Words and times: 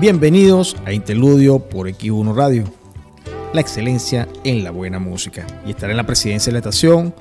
Bienvenidos 0.00 0.78
a 0.86 0.94
Interludio 0.94 1.58
por 1.58 1.86
X1 1.86 2.34
Radio, 2.34 2.64
la 3.52 3.60
excelencia 3.60 4.26
en 4.44 4.64
la 4.64 4.70
buena 4.70 4.98
música. 4.98 5.46
Y 5.66 5.72
estará 5.72 5.90
en 5.90 5.98
la 5.98 6.06
presidencia 6.06 6.48
de 6.48 6.54
la 6.54 6.60
estación 6.60 7.14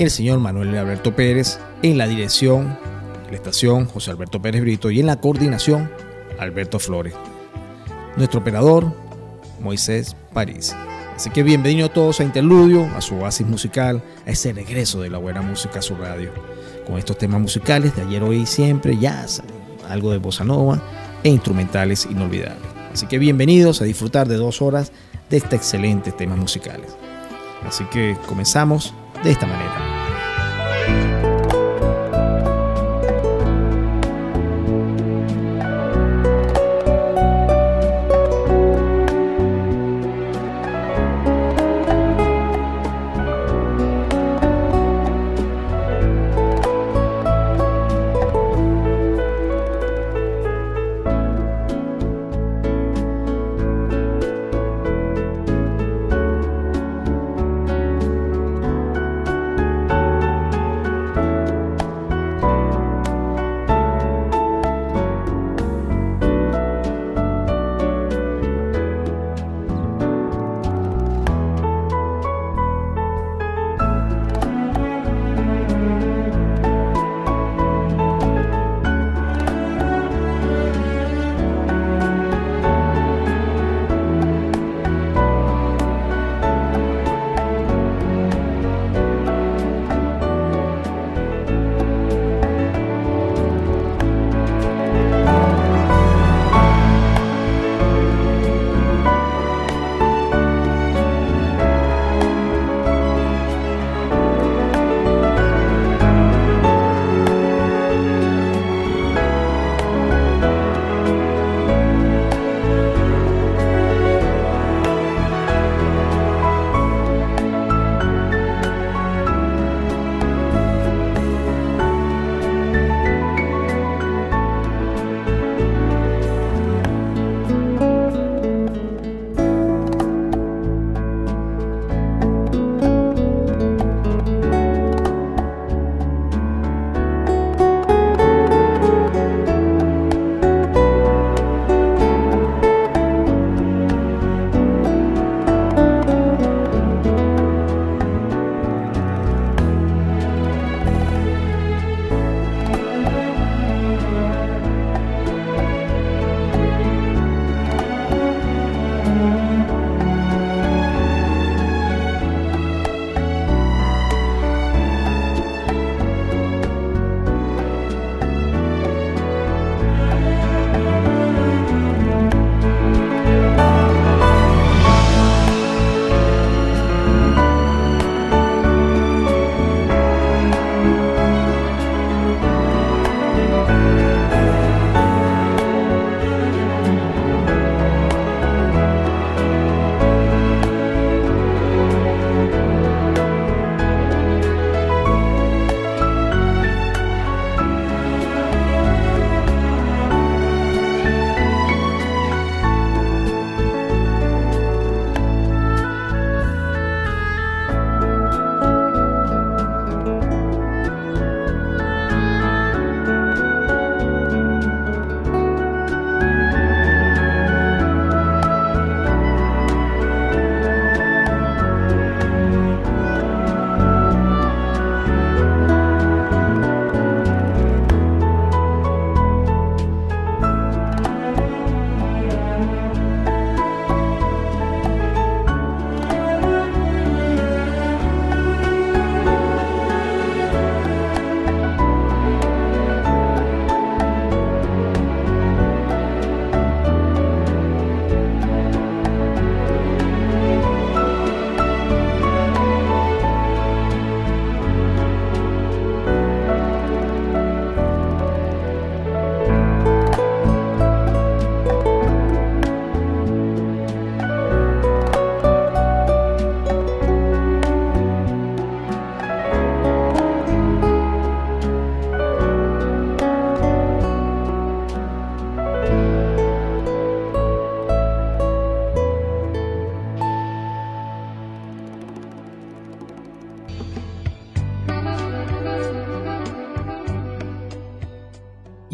el 0.00 0.10
señor 0.10 0.40
Manuel 0.40 0.76
Alberto 0.76 1.14
Pérez, 1.14 1.60
en 1.80 1.98
la 1.98 2.08
dirección 2.08 2.76
de 3.26 3.30
la 3.30 3.36
estación 3.36 3.86
José 3.86 4.10
Alberto 4.10 4.42
Pérez 4.42 4.62
Brito 4.62 4.90
y 4.90 4.98
en 4.98 5.06
la 5.06 5.20
coordinación 5.20 5.92
Alberto 6.40 6.80
Flores. 6.80 7.14
Nuestro 8.16 8.40
operador 8.40 8.92
Moisés 9.60 10.16
París. 10.32 10.74
Así 11.14 11.30
que 11.30 11.44
bienvenidos 11.44 11.92
todos 11.92 12.18
a 12.18 12.24
Interludio, 12.24 12.84
a 12.96 13.00
su 13.00 13.14
oasis 13.14 13.46
musical, 13.46 14.02
a 14.26 14.30
ese 14.32 14.52
regreso 14.52 15.00
de 15.00 15.08
la 15.08 15.18
buena 15.18 15.40
música 15.40 15.78
a 15.78 15.82
su 15.82 15.94
radio. 15.94 16.32
Con 16.84 16.98
estos 16.98 17.16
temas 17.16 17.40
musicales 17.40 17.94
de 17.94 18.02
ayer, 18.02 18.24
hoy 18.24 18.38
y 18.38 18.46
siempre, 18.46 18.98
jazz, 18.98 19.40
algo 19.88 20.10
de 20.10 20.18
bossa 20.18 20.42
nova 20.42 20.82
e 21.22 21.28
instrumentales 21.28 22.06
inolvidables. 22.10 22.62
Así 22.92 23.06
que 23.06 23.18
bienvenidos 23.18 23.80
a 23.80 23.84
disfrutar 23.84 24.28
de 24.28 24.36
dos 24.36 24.60
horas 24.60 24.92
de 25.30 25.38
estos 25.38 25.54
excelentes 25.54 26.16
temas 26.16 26.38
musicales. 26.38 26.94
Así 27.66 27.84
que 27.84 28.16
comenzamos 28.26 28.92
de 29.22 29.30
esta 29.30 29.46
manera. 29.46 29.91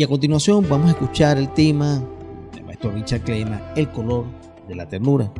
A 0.08 0.10
continuación 0.10 0.66
vamos 0.66 0.86
a 0.86 0.92
escuchar 0.92 1.36
el 1.36 1.52
tema 1.52 2.02
maestro 2.64 2.90
Richard 2.92 3.20
Klema, 3.24 3.60
El 3.76 3.90
color 3.90 4.24
de 4.66 4.74
la 4.74 4.88
ternura. 4.88 5.30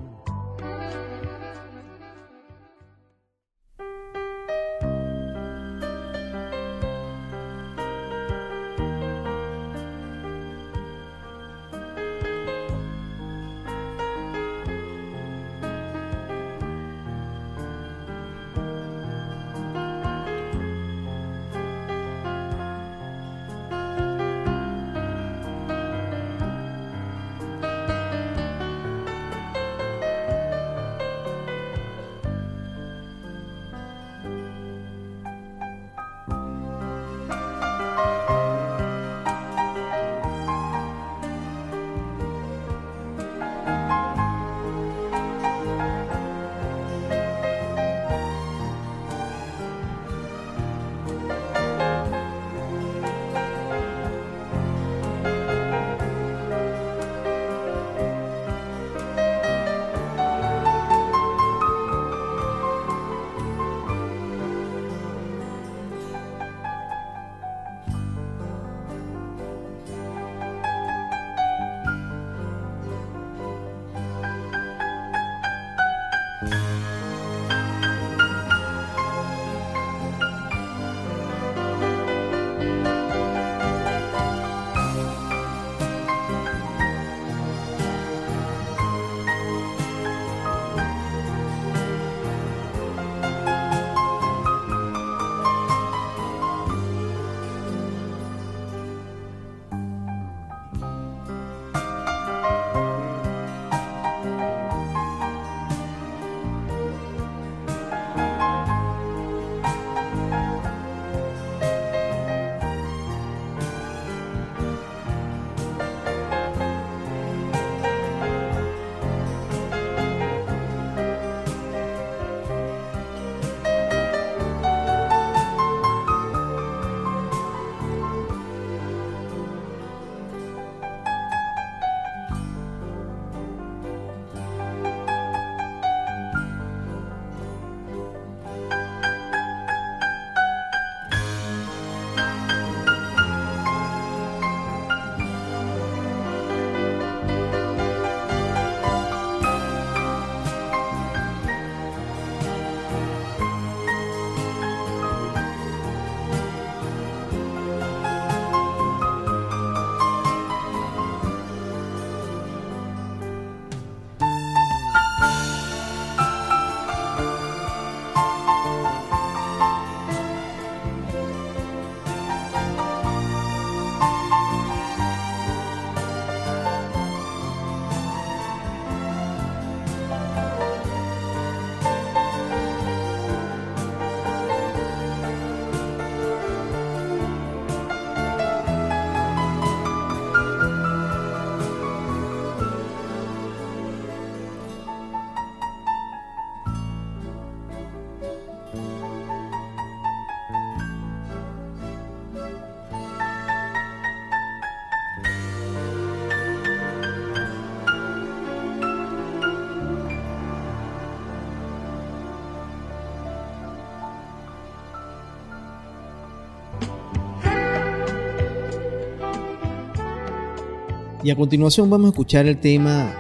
Y 221.29 221.31
a 221.31 221.37
continuación 221.37 221.91
vamos 221.91 222.07
a 222.07 222.09
escuchar 222.13 222.47
el 222.47 222.57
tema 222.57 223.13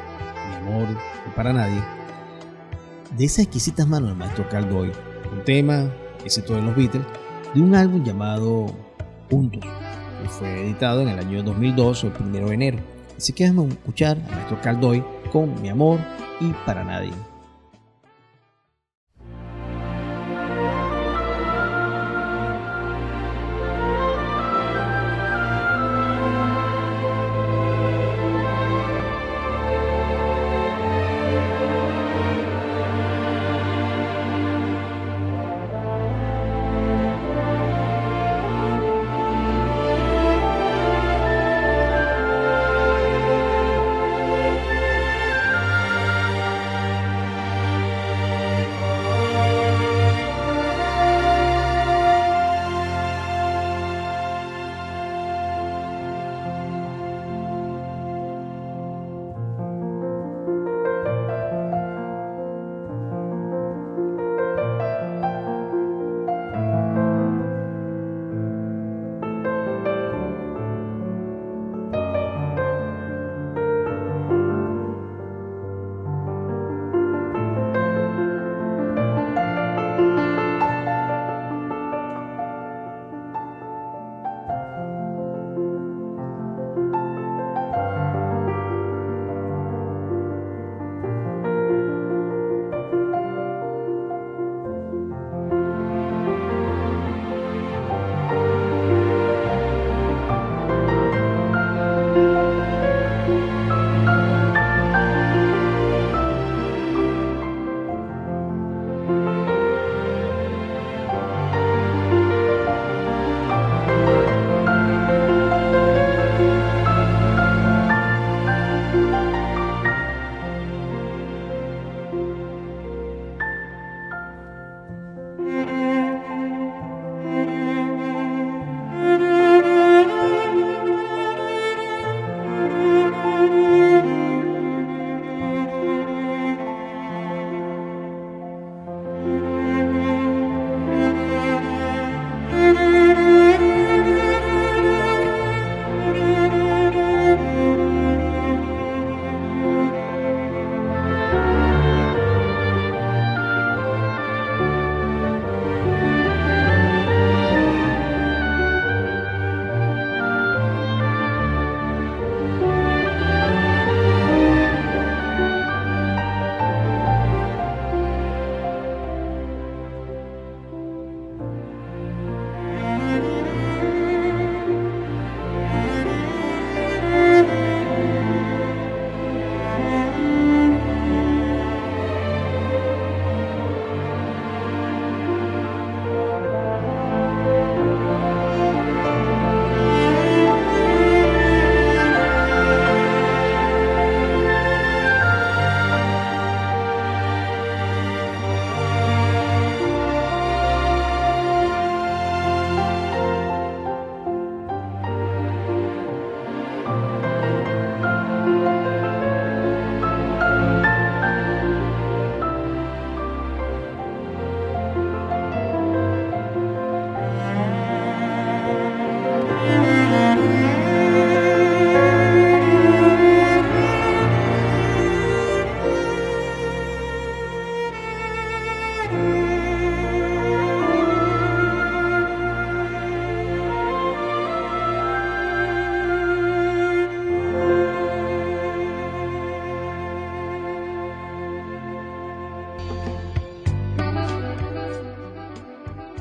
Mi 0.48 0.56
amor 0.66 0.88
para 1.36 1.52
nadie 1.52 1.78
de 3.14 3.22
esas 3.26 3.40
exquisitas 3.40 3.86
manos 3.86 4.08
del 4.08 4.18
maestro 4.18 4.48
Caldoy, 4.48 4.90
un 5.30 5.44
tema, 5.44 5.92
éxito 6.24 6.54
de 6.54 6.62
los 6.62 6.74
Beatles, 6.74 7.04
de 7.54 7.60
un 7.60 7.74
álbum 7.74 8.02
llamado 8.02 8.74
Juntos, 9.30 9.62
que 10.22 10.28
fue 10.30 10.64
editado 10.64 11.02
en 11.02 11.08
el 11.08 11.18
año 11.18 11.42
2002 11.42 12.04
el 12.04 12.12
1 12.18 12.48
de 12.48 12.54
enero. 12.54 12.78
Así 13.14 13.34
que 13.34 13.44
vamos 13.44 13.66
a 13.66 13.74
escuchar 13.74 14.16
al 14.16 14.30
maestro 14.36 14.58
Caldoy 14.62 15.04
con 15.30 15.60
Mi 15.60 15.68
amor 15.68 16.00
y 16.40 16.46
para 16.64 16.84
nadie. 16.84 17.12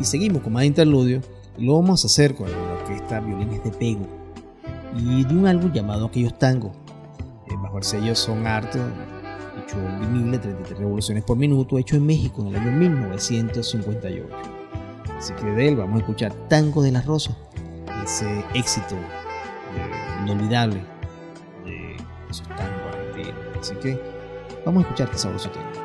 Seguimos 0.08 0.42
con 0.42 0.54
más 0.54 0.64
interludio 0.64 1.22
y 1.58 1.66
lo 1.66 1.76
vamos 1.76 2.04
a 2.04 2.08
hacer 2.08 2.34
con 2.34 2.50
la 2.50 2.58
orquesta 2.58 3.20
Violines 3.20 3.64
de 3.64 3.72
Pego 3.72 4.08
y 4.98 5.24
de 5.26 5.34
un 5.34 5.46
álbum 5.46 5.72
llamado 5.72 6.06
Aquellos 6.06 6.38
Tangos. 6.40 6.72
Eh, 7.48 7.56
bajo 7.62 7.78
el 7.78 7.84
sello 7.84 8.16
Son 8.16 8.48
Arte, 8.48 8.80
hecho 9.62 9.78
en 9.78 10.00
vinil 10.00 10.32
de 10.32 10.40
33 10.40 10.80
revoluciones 10.80 11.24
por 11.24 11.38
minuto, 11.38 11.78
hecho 11.78 11.98
en 11.98 12.06
México 12.06 12.42
en 12.42 12.48
el 12.48 12.56
año 12.56 12.72
1958. 12.72 14.26
Así 15.18 15.34
que 15.34 15.46
de 15.46 15.68
él 15.68 15.76
vamos 15.76 15.96
a 15.96 16.00
escuchar 16.00 16.34
Tango 16.48 16.82
de 16.82 16.92
las 16.92 17.06
Rosas, 17.06 17.36
ese 18.04 18.46
éxito 18.54 18.96
eh, 18.96 20.24
inolvidable 20.24 20.82
de 21.66 21.98
esos 22.30 22.48
tangos 22.48 22.82
argentinos. 22.94 23.40
Así 23.60 23.76
que 23.76 24.00
vamos 24.66 24.84
a 24.84 24.88
escuchar 24.88 25.08
este 25.08 25.20
sabroso 25.20 25.50
tema. 25.50 25.77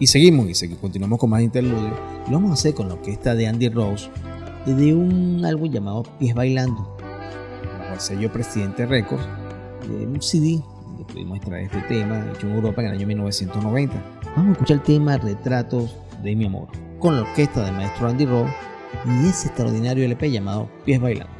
Y 0.00 0.06
seguimos 0.06 0.48
y 0.48 0.54
seguimos, 0.54 0.80
continuamos 0.80 1.18
con 1.18 1.28
más 1.28 1.42
interludios. 1.42 1.92
Lo 2.26 2.32
vamos 2.32 2.52
a 2.52 2.54
hacer 2.54 2.72
con 2.72 2.88
la 2.88 2.94
orquesta 2.94 3.34
de 3.34 3.46
Andy 3.46 3.68
Rose 3.68 4.08
desde 4.64 4.94
un 4.94 5.44
álbum 5.44 5.70
llamado 5.70 6.04
Pies 6.18 6.34
Bailando, 6.34 6.96
bajo 7.78 7.92
el 7.92 8.00
sello 8.00 8.32
Presidente 8.32 8.86
Records, 8.86 9.22
de 9.86 10.06
un 10.06 10.22
CD 10.22 10.62
donde 10.86 11.04
pudimos 11.04 11.36
extraer 11.36 11.64
este 11.64 11.82
tema, 11.82 12.26
hecho 12.34 12.46
en 12.46 12.54
Europa 12.54 12.80
en 12.80 12.88
el 12.88 12.94
año 12.94 13.06
1990. 13.08 13.94
Vamos 14.36 14.48
a 14.48 14.52
escuchar 14.52 14.76
el 14.78 14.82
tema 14.84 15.18
Retratos 15.18 15.94
de 16.22 16.34
mi 16.34 16.46
amor, 16.46 16.68
con 16.98 17.16
la 17.16 17.20
orquesta 17.20 17.66
del 17.66 17.74
maestro 17.74 18.08
Andy 18.08 18.24
Rose 18.24 18.50
y 19.04 19.28
ese 19.28 19.48
extraordinario 19.48 20.02
LP 20.06 20.30
llamado 20.30 20.70
Pies 20.86 20.98
Bailando. 20.98 21.39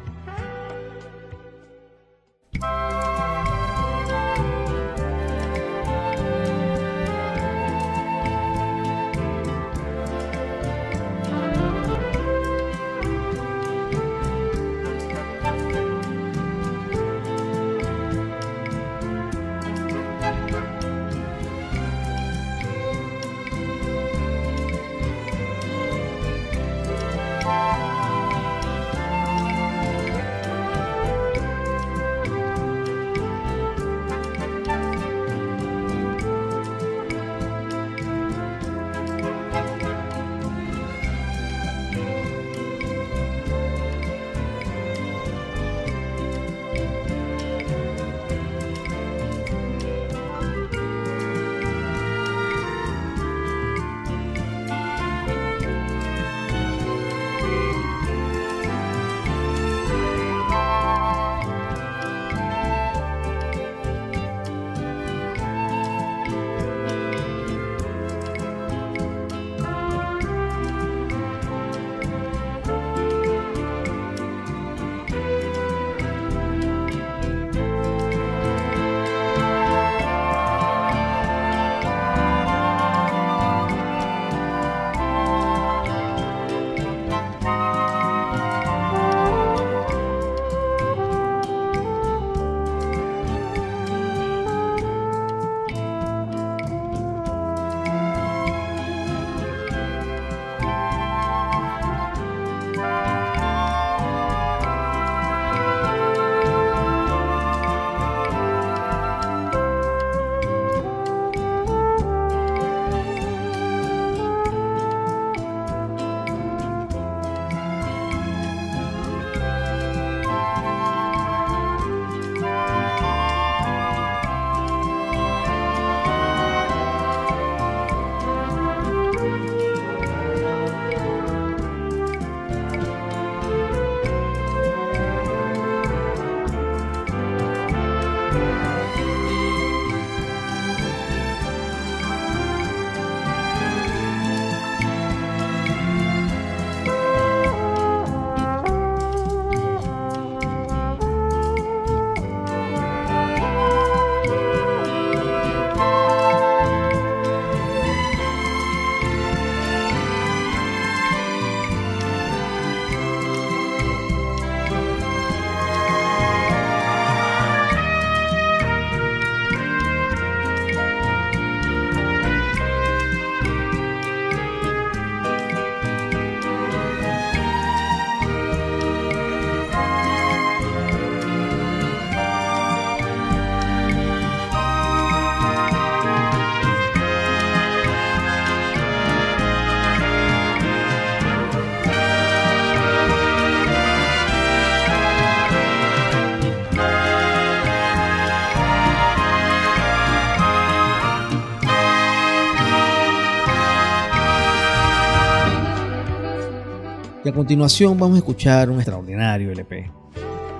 A 207.30 207.32
continuación 207.32 207.97
vamos 207.97 208.16
a 208.16 208.19
escuchar 208.19 208.71
un 208.71 208.78
extraordinario 208.78 209.52
LP 209.52 209.88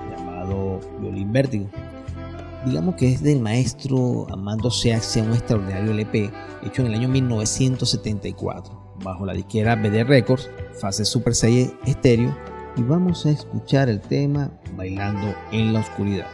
llamado 0.09 0.79
Violín 1.01 1.33
Vértigo. 1.33 1.69
Digamos 2.65 2.95
que 2.95 3.09
es 3.09 3.25
del 3.25 3.41
maestro 3.41 4.29
Amando 4.31 4.71
Seaxia, 4.71 5.25
un 5.25 5.33
extraordinario 5.33 5.91
LP 5.91 6.31
hecho 6.63 6.83
en 6.83 6.87
el 6.87 6.95
año 6.95 7.09
1974 7.09 8.95
bajo 9.03 9.27
la 9.27 9.33
disquera 9.33 9.75
BD 9.75 10.05
Records, 10.05 10.49
fase 10.81 11.05
Super 11.05 11.35
6 11.35 11.73
estéreo 11.87 12.39
y 12.77 12.83
vamos 12.83 13.27
a 13.27 13.31
escuchar 13.31 13.89
el 13.89 14.01
tema 14.01 14.53
Bailando 14.77 15.35
en 15.51 15.73
la 15.73 15.81
Oscuridad. 15.81 16.29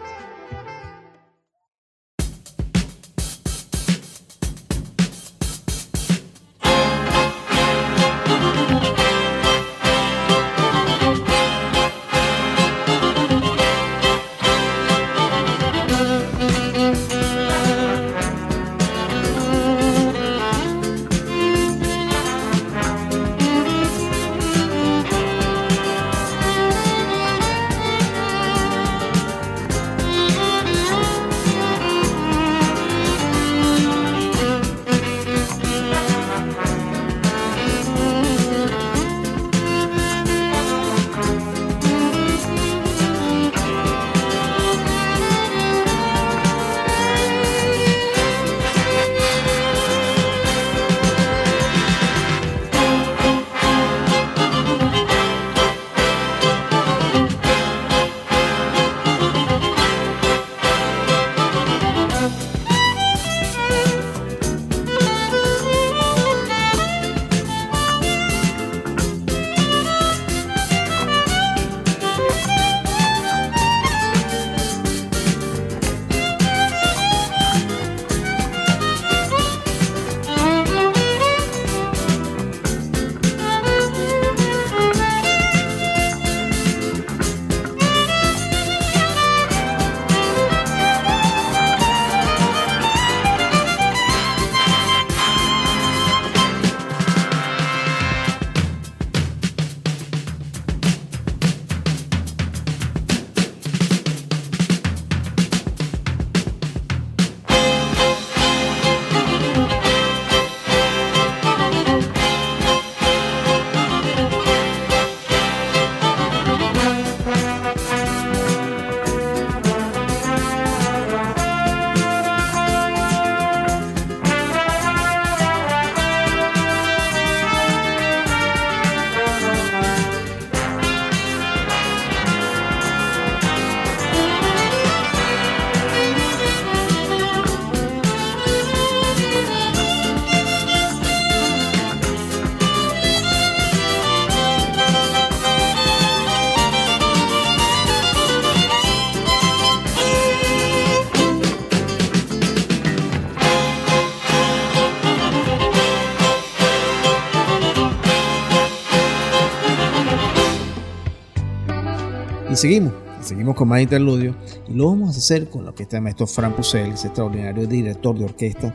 Seguimos, 162.56 162.92
seguimos 163.20 163.54
con 163.54 163.68
más 163.68 163.80
interludio 163.80 164.34
y 164.68 164.74
lo 164.74 164.86
vamos 164.88 165.14
a 165.14 165.18
hacer 165.18 165.48
con 165.50 165.64
lo 165.64 165.74
que 165.74 165.82
está 165.82 165.96
el 165.96 166.02
maestro 166.02 166.26
Fran 166.26 166.54
Pusel, 166.54 166.92
ese 166.92 167.08
extraordinario 167.08 167.66
director 167.66 168.18
de 168.18 168.24
orquesta 168.24 168.74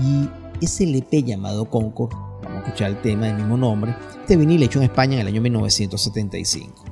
y 0.00 0.28
ese 0.64 0.84
LP 0.84 1.24
llamado 1.24 1.68
Concord, 1.68 2.12
vamos 2.42 2.58
a 2.58 2.66
escuchar 2.66 2.90
el 2.90 3.00
tema 3.00 3.26
del 3.26 3.36
mismo 3.36 3.56
nombre, 3.56 3.94
este 4.20 4.36
vinil 4.36 4.62
hecho 4.62 4.78
en 4.78 4.84
España 4.84 5.14
en 5.14 5.20
el 5.20 5.26
año 5.26 5.42
1975. 5.42 6.84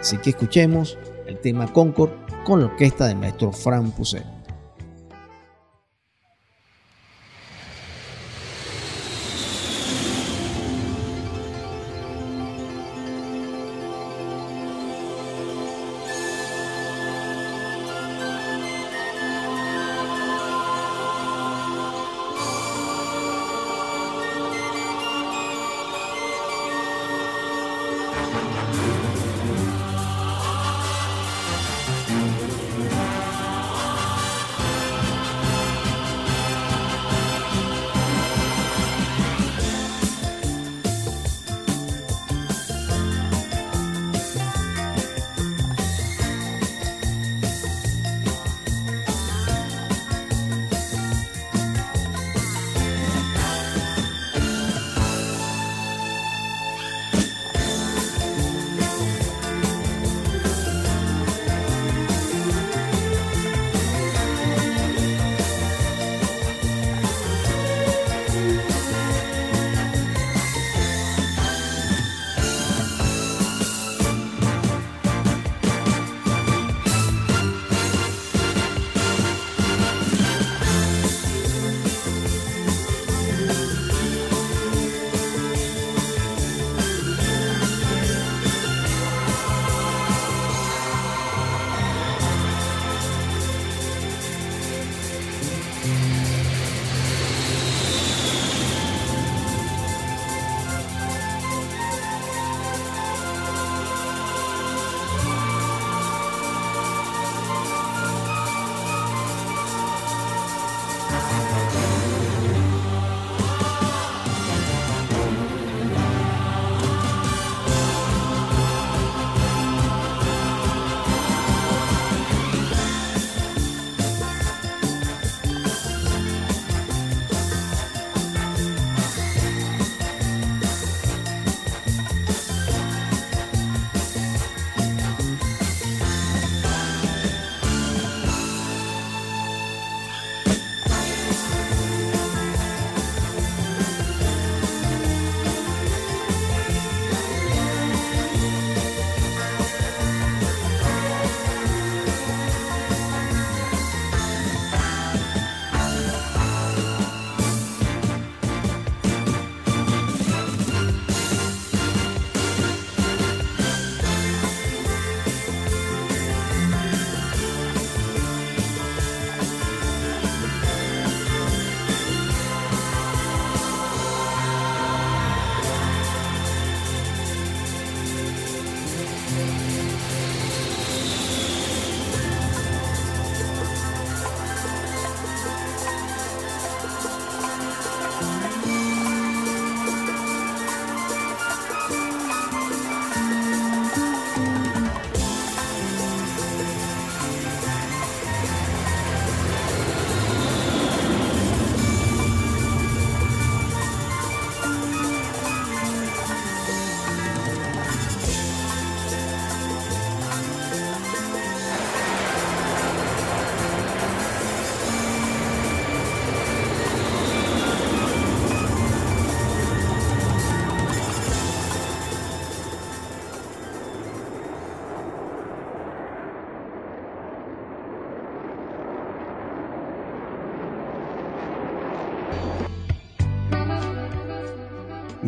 Así 0.00 0.18
que 0.18 0.30
escuchemos 0.30 0.98
el 1.26 1.40
tema 1.40 1.72
Concord 1.72 2.10
con 2.44 2.60
la 2.60 2.66
orquesta 2.66 3.06
del 3.06 3.16
maestro 3.16 3.52
Fran 3.52 3.90
Pusel. 3.90 4.37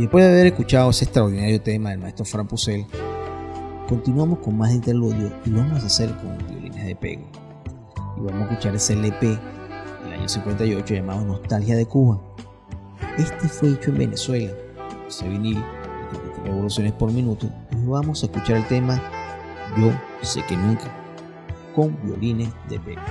Después 0.00 0.24
de 0.24 0.30
haber 0.30 0.46
escuchado 0.46 0.88
ese 0.88 1.04
extraordinario 1.04 1.60
tema 1.60 1.90
del 1.90 1.98
maestro 1.98 2.24
Fran 2.24 2.48
Pusel, 2.48 2.86
continuamos 3.86 4.38
con 4.38 4.56
más 4.56 4.72
interludio 4.72 5.30
y 5.44 5.50
vamos 5.50 5.82
a 5.82 5.86
hacer 5.86 6.10
con 6.16 6.38
violines 6.48 6.86
de 6.86 6.96
pego. 6.96 7.28
Y 8.16 8.20
vamos 8.22 8.40
a 8.40 8.50
escuchar 8.50 8.74
ese 8.74 8.94
LP 8.94 9.26
del 9.26 10.12
año 10.14 10.26
58 10.26 10.94
llamado 10.94 11.22
Nostalgia 11.26 11.76
de 11.76 11.84
Cuba. 11.84 12.18
Este 13.18 13.46
fue 13.46 13.72
hecho 13.72 13.90
en 13.90 13.98
Venezuela, 13.98 14.50
ese 15.06 15.28
vinil, 15.28 15.62
revoluciones 16.44 16.94
por 16.94 17.12
minuto, 17.12 17.46
y 17.70 17.86
vamos 17.86 18.22
a 18.22 18.26
escuchar 18.26 18.56
el 18.56 18.66
tema 18.68 18.98
Yo 19.76 19.92
sé 20.22 20.42
que 20.48 20.56
nunca, 20.56 20.90
con 21.74 21.94
violines 22.02 22.48
de 22.70 22.80
pego. 22.80 23.02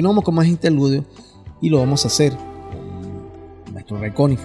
Continuamos 0.00 0.24
con 0.24 0.34
más 0.34 0.46
interludio 0.46 1.04
y 1.60 1.68
lo 1.68 1.76
vamos 1.76 2.06
a 2.06 2.08
hacer 2.08 2.34
con 2.34 3.74
nuestro 3.74 3.98
Recónico 3.98 4.40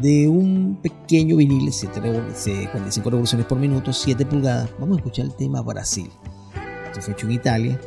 de 0.00 0.28
un 0.28 0.78
pequeño 0.80 1.38
vinil, 1.38 1.68
45 1.72 3.10
revoluciones 3.10 3.46
por 3.48 3.58
minuto, 3.58 3.92
7 3.92 4.24
pulgadas. 4.26 4.70
Vamos 4.78 4.98
a 4.98 5.00
escuchar 5.00 5.24
el 5.24 5.34
tema 5.34 5.60
Brasil. 5.60 6.08
Esto 6.86 7.02
fue 7.02 7.14
hecho 7.14 7.26
en 7.26 7.32
Italia, 7.32 7.80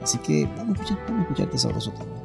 así 0.00 0.16
que 0.16 0.46
vamos 0.56 0.78
a 0.78 0.82
escuchar, 0.82 0.98
vamos 1.08 1.18
a 1.18 1.22
escuchar 1.24 1.44
este 1.44 1.58
sabroso 1.58 1.90
tema. 1.90 2.19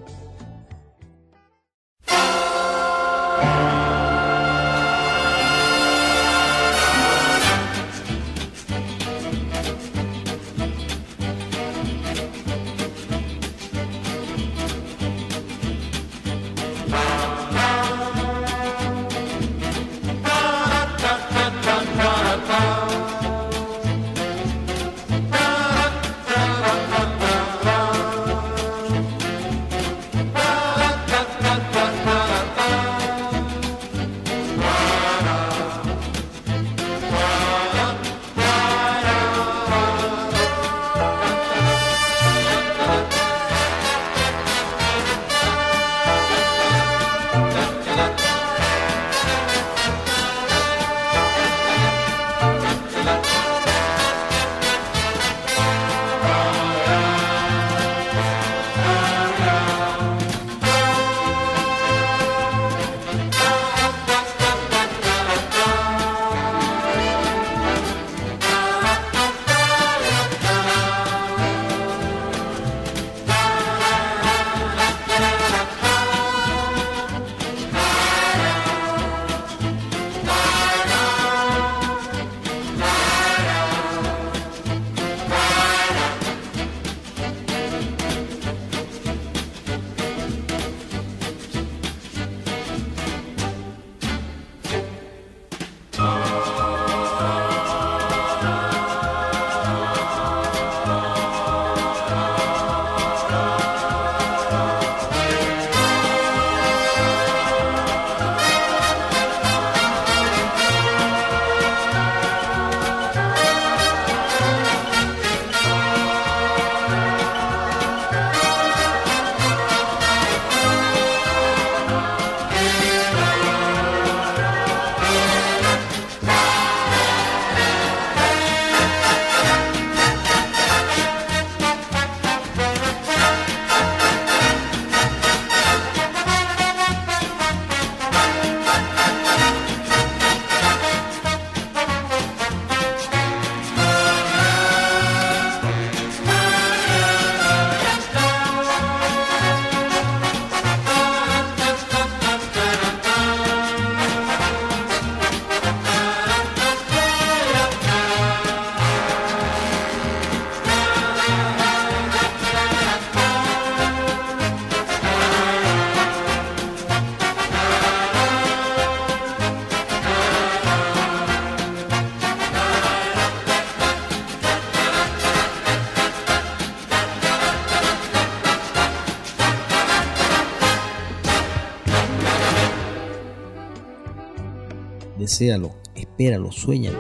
Deséalo, 185.36 185.72
espéralo, 185.96 186.50
sueñalo, 186.50 186.98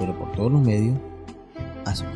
pero 0.00 0.18
por 0.18 0.32
todos 0.32 0.50
los 0.50 0.60
medios, 0.60 0.98
hazlo. 1.84 2.15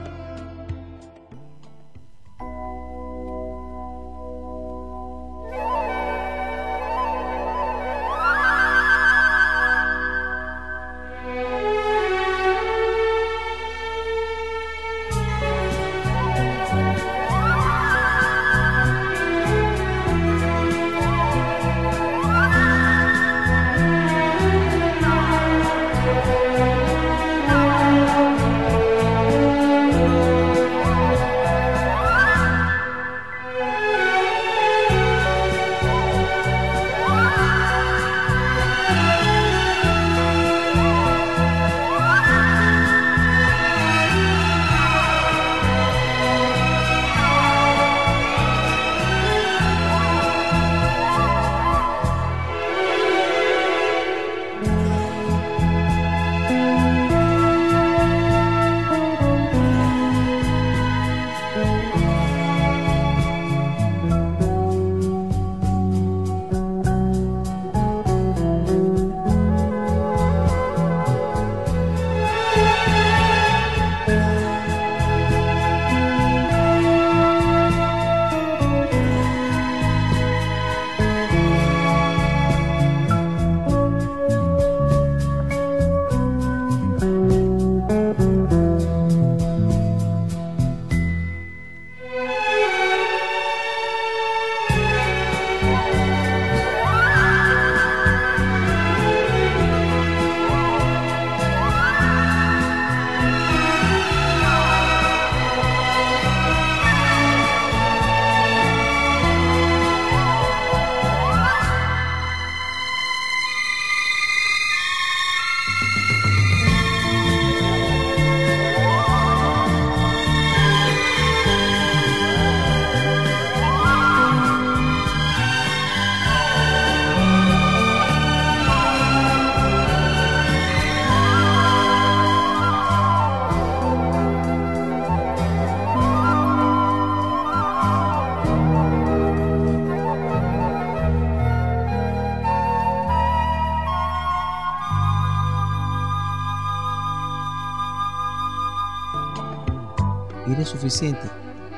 Suficiente 150.81 151.20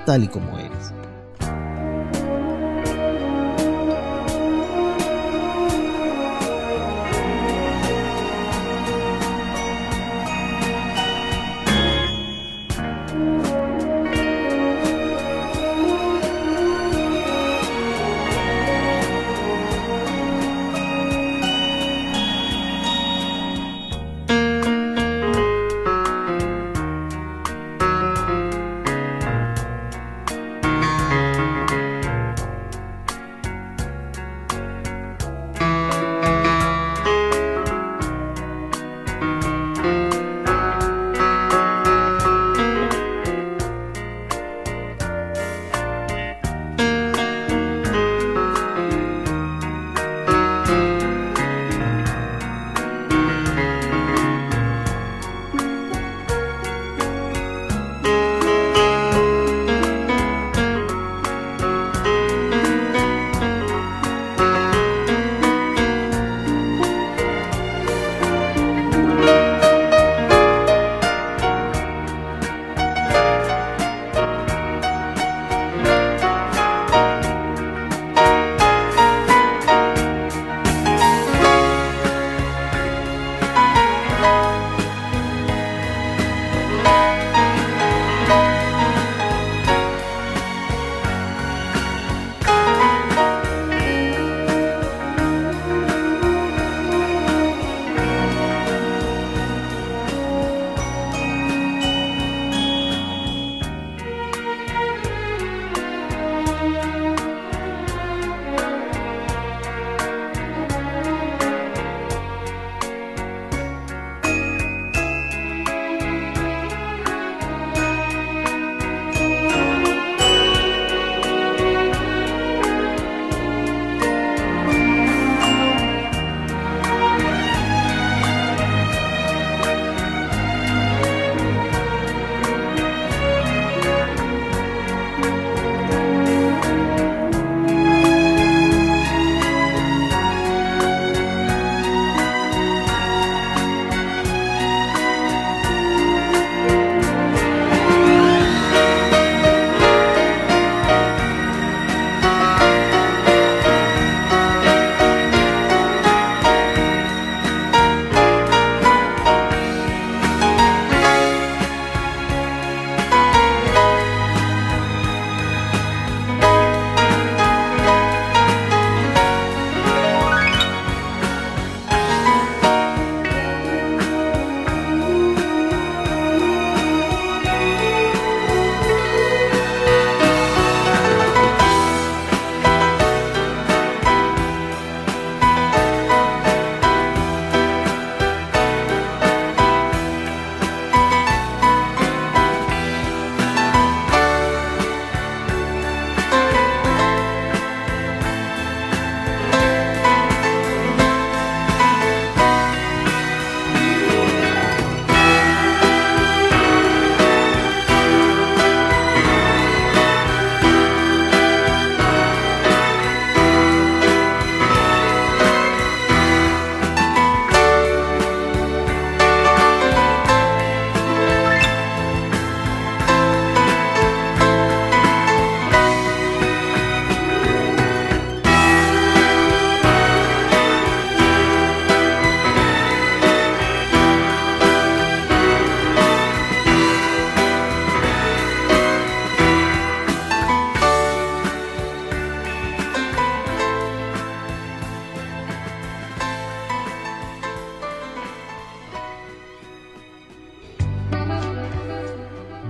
tal 0.06 0.24
y 0.24 0.28
como 0.28 0.58
eres. 0.58 0.61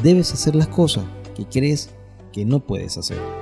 Debes 0.03 0.33
hacer 0.33 0.55
las 0.55 0.69
cosas 0.69 1.05
que 1.35 1.45
crees 1.45 1.91
que 2.33 2.45
no 2.45 2.61
puedes 2.61 2.99
hacer. 2.99 3.42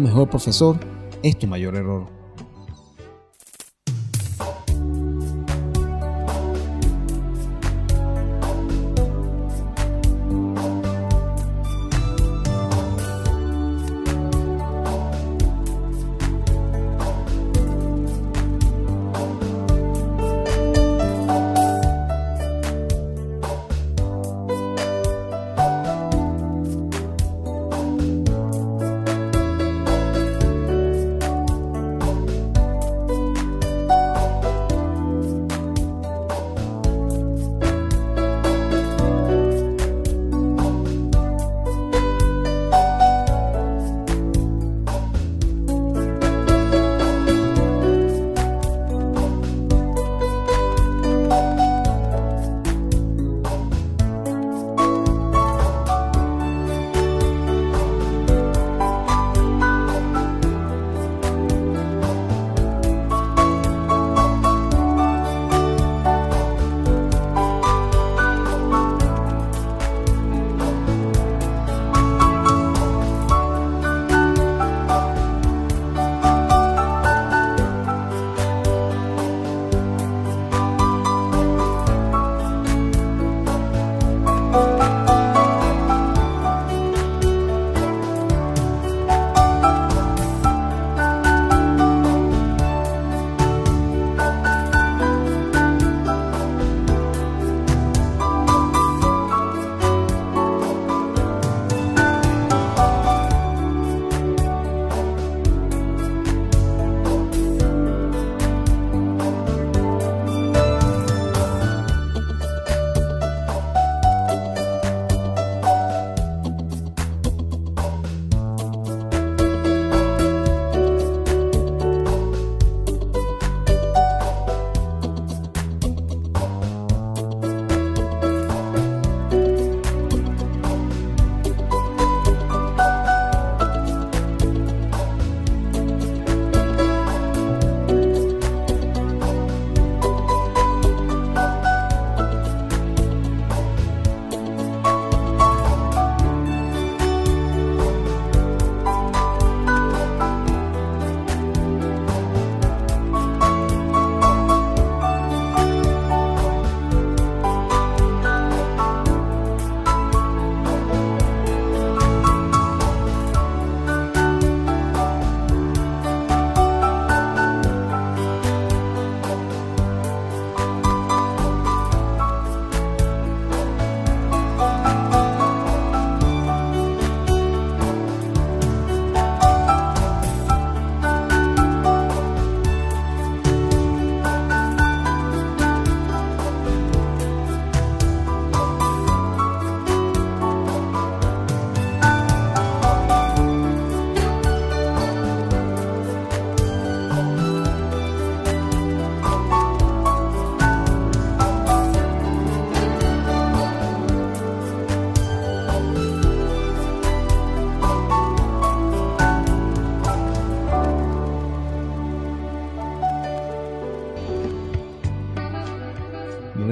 Mejor 0.00 0.28
profesor 0.28 0.76
es 1.22 1.38
tu 1.38 1.46
mayor 1.46 1.76
error. 1.76 1.97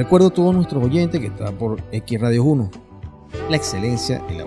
Recuerdo 0.07 0.29
a 0.29 0.31
todos 0.31 0.55
nuestros 0.55 0.85
oyentes 0.85 1.21
que 1.21 1.27
están 1.27 1.57
por 1.57 1.83
X 1.91 2.21
Radio 2.21 2.45
1, 2.45 2.71
la 3.51 3.57
excelencia 3.57 4.25
y 4.31 4.35
la 4.35 4.45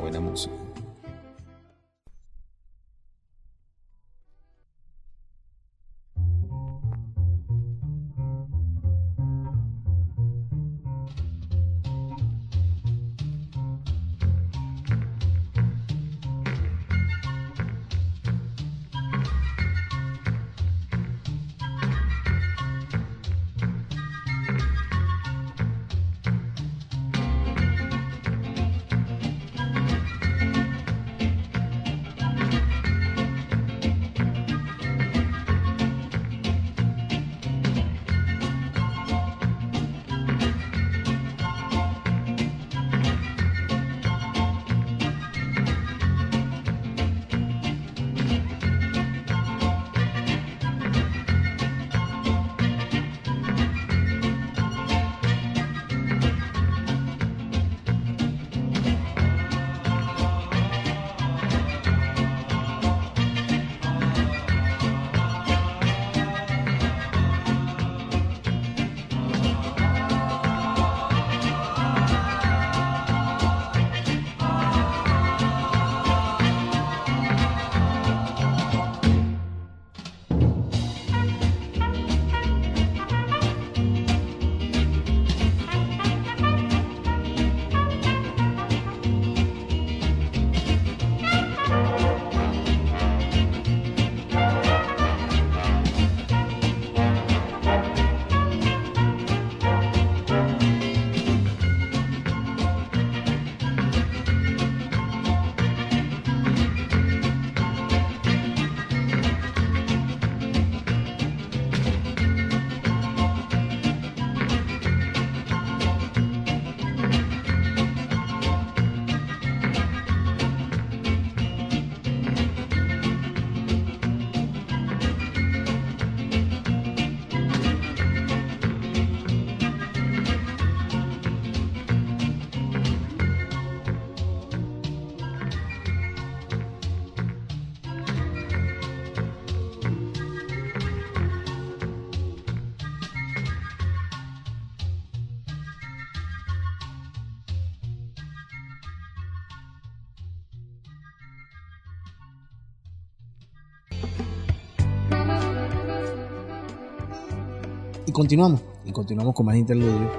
continuamos, 158.19 158.61
y 158.83 158.91
continuamos 158.91 159.33
con 159.33 159.45
más 159.45 159.55
interludios. 159.55 160.11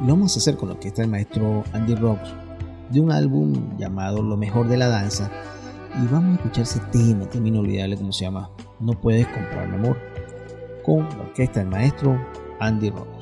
Y 0.00 0.06
lo 0.06 0.14
vamos 0.14 0.34
a 0.34 0.38
hacer 0.38 0.56
con 0.56 0.70
lo 0.70 0.80
que 0.80 0.88
está 0.88 1.02
el 1.02 1.08
maestro 1.08 1.62
Andy 1.74 1.94
Rocks 1.96 2.32
de 2.88 2.98
un 2.98 3.12
álbum 3.12 3.76
llamado 3.76 4.22
Lo 4.22 4.38
mejor 4.38 4.68
de 4.68 4.78
la 4.78 4.88
danza. 4.88 5.30
Y 6.02 6.06
vamos 6.06 6.30
a 6.30 6.34
escuchar 6.36 6.62
ese 6.62 6.80
tema 6.90 7.28
también 7.28 7.56
inolvidable 7.56 7.98
como 7.98 8.10
se 8.10 8.24
llama 8.24 8.48
No 8.80 8.98
puedes 8.98 9.26
comprar 9.26 9.68
el 9.68 9.74
amor 9.74 9.98
con 10.82 11.00
la 11.10 11.24
orquesta 11.24 11.60
del 11.60 11.68
maestro 11.68 12.18
Andy 12.58 12.88
Rocks. 12.88 13.21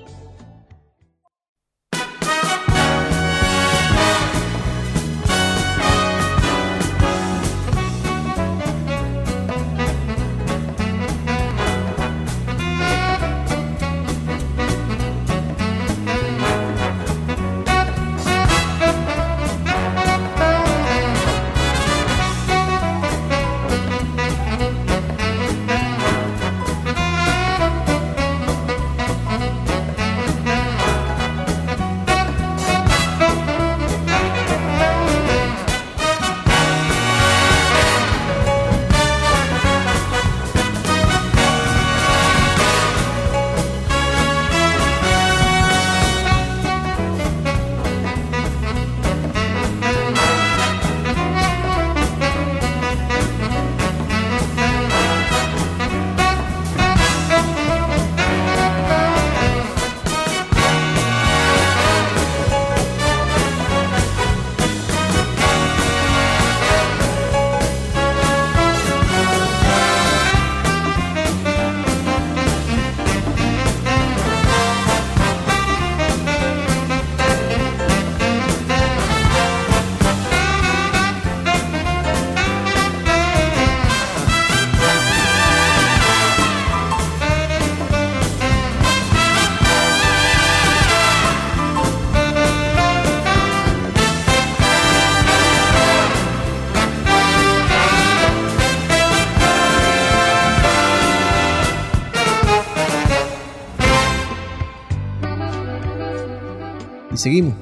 Seguimos. 107.20 107.54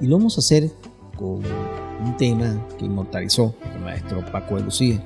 Y 0.00 0.06
lo 0.06 0.16
vamos 0.16 0.36
a 0.36 0.40
hacer 0.40 0.70
con 1.16 1.42
un 2.04 2.16
tema 2.16 2.66
que 2.78 2.86
inmortalizó 2.86 3.54
el 3.74 3.80
maestro 3.80 4.24
Paco 4.32 4.56
de 4.56 4.62
Lucía. 4.62 5.04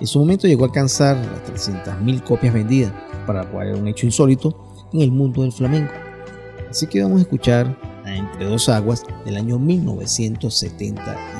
En 0.00 0.06
su 0.06 0.18
momento 0.18 0.46
llegó 0.46 0.64
a 0.64 0.68
alcanzar 0.68 1.16
las 1.16 1.68
300.000 1.68 2.22
copias 2.24 2.54
vendidas, 2.54 2.92
para 3.26 3.48
cual 3.50 3.68
era 3.68 3.76
un 3.76 3.88
hecho 3.88 4.06
insólito 4.06 4.88
en 4.92 5.00
el 5.00 5.10
mundo 5.10 5.42
del 5.42 5.52
flamenco. 5.52 5.92
Así 6.68 6.86
que 6.86 7.02
vamos 7.02 7.18
a 7.18 7.22
escuchar 7.22 7.78
a 8.04 8.14
Entre 8.14 8.44
dos 8.44 8.68
aguas 8.68 9.02
del 9.24 9.36
año 9.36 9.58
1973. 9.58 11.33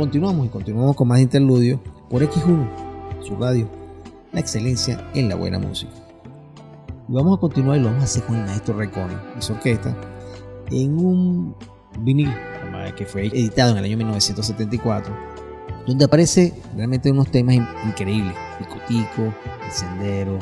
Continuamos 0.00 0.46
y 0.46 0.48
continuamos 0.48 0.96
con 0.96 1.08
más 1.08 1.20
interludio 1.20 1.78
por 2.08 2.22
X1, 2.22 2.66
su 3.20 3.36
radio, 3.36 3.68
la 4.32 4.40
excelencia 4.40 5.06
en 5.12 5.28
la 5.28 5.34
buena 5.34 5.58
música. 5.58 5.92
Y 7.06 7.12
vamos 7.12 7.36
a 7.36 7.40
continuar 7.42 7.76
y 7.76 7.80
lo 7.80 7.88
vamos 7.88 8.00
a 8.00 8.04
hacer 8.06 8.22
con 8.22 8.36
el 8.36 8.46
maestro 8.46 8.78
Recone 8.78 9.12
y 9.38 9.42
su 9.42 9.52
orquesta 9.52 9.94
en 10.70 10.96
un 11.04 11.54
vinil 11.98 12.30
que 12.96 13.04
fue 13.04 13.26
editado 13.26 13.72
en 13.72 13.76
el 13.76 13.84
año 13.84 13.98
1974, 13.98 15.14
donde 15.86 16.06
aparece 16.06 16.54
realmente 16.74 17.10
unos 17.10 17.30
temas 17.30 17.56
increíbles, 17.86 18.34
Picotico, 18.58 19.34
El 19.66 19.70
Sendero, 19.70 20.38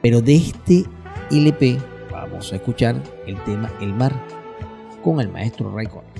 pero 0.00 0.22
de 0.22 0.36
este 0.36 0.84
LP 1.32 1.80
vamos 2.12 2.52
a 2.52 2.54
escuchar 2.54 3.02
el 3.26 3.42
tema 3.42 3.68
El 3.80 3.92
Mar 3.94 4.12
con 5.02 5.20
el 5.20 5.28
maestro 5.28 5.74
Recone. 5.74 6.15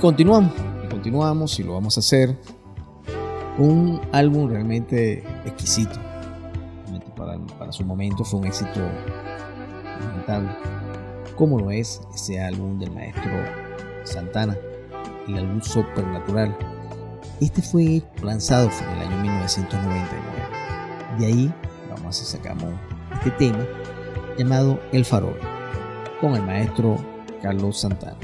Continuamos, 0.00 0.52
y 0.84 0.88
continuamos 0.88 1.58
y 1.60 1.62
lo 1.62 1.74
vamos 1.74 1.96
a 1.98 2.00
hacer. 2.00 2.36
Un 3.58 4.00
álbum 4.12 4.48
realmente 4.48 5.22
exquisito. 5.44 5.98
Para, 7.16 7.70
su 7.70 7.84
momento 7.84 8.24
fue 8.24 8.40
un 8.40 8.46
éxito 8.46 8.80
lamentable. 10.00 10.48
Como 11.36 11.58
lo 11.58 11.70
es 11.70 12.00
ese 12.14 12.40
álbum 12.40 12.78
del 12.78 12.90
maestro 12.92 13.30
Santana, 14.04 14.56
el 15.28 15.36
álbum 15.36 15.60
Supernatural. 15.60 16.56
Este 17.40 17.60
fue 17.60 18.02
lanzado 18.22 18.70
en 18.70 18.98
el 18.98 19.06
año 19.06 19.22
1999. 19.22 21.18
De 21.18 21.26
ahí 21.26 21.54
vamos 21.90 22.20
a 22.20 22.24
sacamos 22.24 22.72
este 23.14 23.30
tema 23.32 23.66
llamado 24.38 24.80
El 24.92 25.04
Farol 25.04 25.38
con 26.20 26.34
el 26.34 26.42
maestro 26.42 26.96
Carlos 27.42 27.80
Santana. 27.80 28.19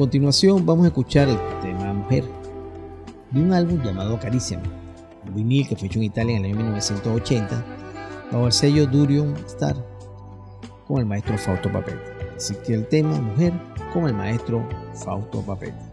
Continuación 0.00 0.64
vamos 0.64 0.86
a 0.86 0.88
escuchar 0.88 1.28
el 1.28 1.36
tema 1.60 1.92
Mujer 1.92 2.24
de 3.32 3.42
un 3.42 3.52
álbum 3.52 3.82
llamado 3.82 4.16
Acariciame, 4.16 4.66
un 5.26 5.34
vinil 5.34 5.68
que 5.68 5.76
fue 5.76 5.88
hecho 5.88 5.98
en 5.98 6.06
Italia 6.06 6.38
en 6.38 6.46
el 6.46 6.52
año 6.52 6.56
1980 6.56 7.64
bajo 8.32 8.46
el 8.46 8.52
sello 8.52 8.86
Durium 8.86 9.34
Star 9.46 9.76
con 10.86 11.00
el 11.00 11.04
maestro 11.04 11.36
Fausto 11.36 11.70
Papetti. 11.70 11.98
Así 12.34 12.54
que 12.66 12.72
el 12.72 12.88
tema 12.88 13.20
Mujer 13.20 13.52
con 13.92 14.06
el 14.06 14.14
maestro 14.14 14.66
Fausto 14.94 15.42
Papetti. 15.42 15.89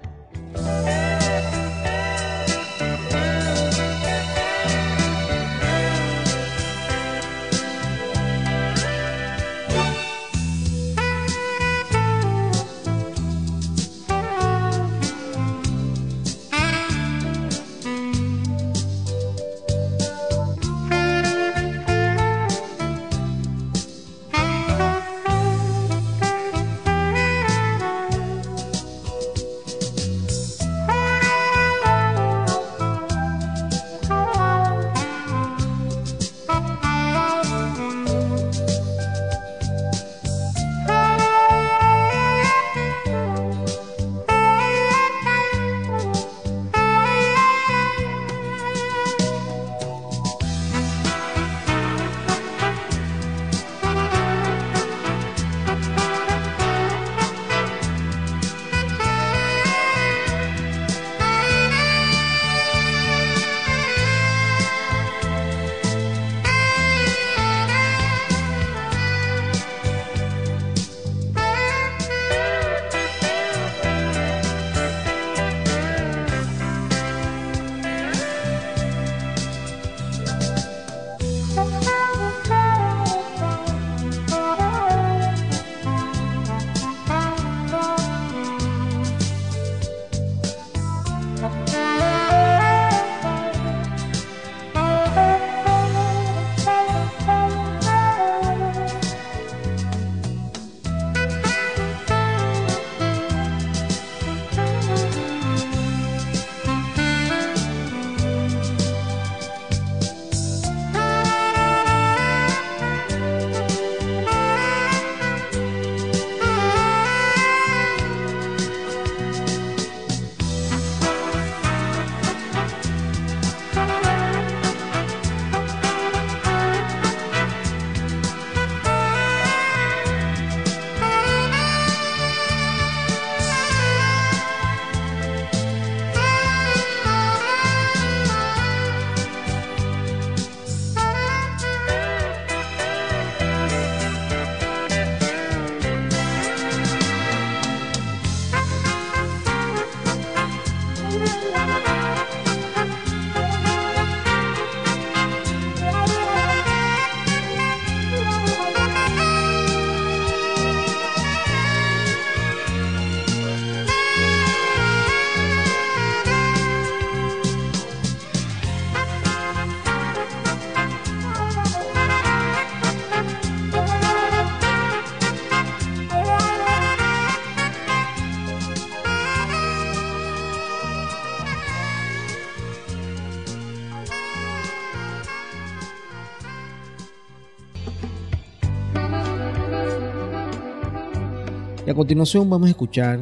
Continuación 191.98 192.48
vamos 192.48 192.68
a 192.68 192.70
escuchar 192.70 193.20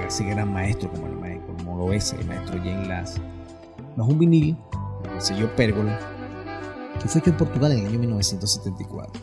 a 0.00 0.06
ese 0.08 0.24
gran 0.24 0.52
maestro 0.52 0.90
como, 0.90 1.06
el 1.06 1.12
maestro, 1.12 1.56
como 1.58 1.86
lo 1.86 1.92
es 1.92 2.12
el 2.12 2.26
maestro 2.26 2.58
Jane 2.58 2.88
Lass, 2.88 3.20
más 3.96 4.08
un 4.08 4.18
vinil, 4.18 4.56
el 5.14 5.22
sello 5.22 5.54
Pérgola, 5.54 6.00
que 7.00 7.06
fue 7.06 7.20
hecho 7.20 7.30
en 7.30 7.36
Portugal 7.36 7.70
en 7.70 7.78
el 7.78 7.86
año 7.86 8.00
1974. 8.00 9.22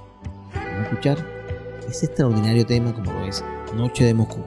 Vamos 0.53 0.79
a 0.79 0.83
escuchar 0.83 1.17
ese 1.89 2.05
extraordinario 2.05 2.65
tema 2.65 2.93
como 2.93 3.11
lo 3.11 3.25
es 3.25 3.43
Noche 3.75 4.05
de 4.05 4.13
Moscú. 4.13 4.39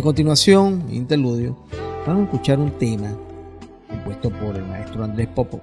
Y 0.00 0.02
a 0.02 0.04
continuación, 0.04 0.86
interludio, 0.90 1.58
vamos 2.06 2.22
a 2.22 2.24
escuchar 2.24 2.58
un 2.58 2.70
tema 2.78 3.14
compuesto 3.86 4.30
por 4.30 4.56
el 4.56 4.64
maestro 4.64 5.04
Andrés 5.04 5.28
Popo 5.28 5.60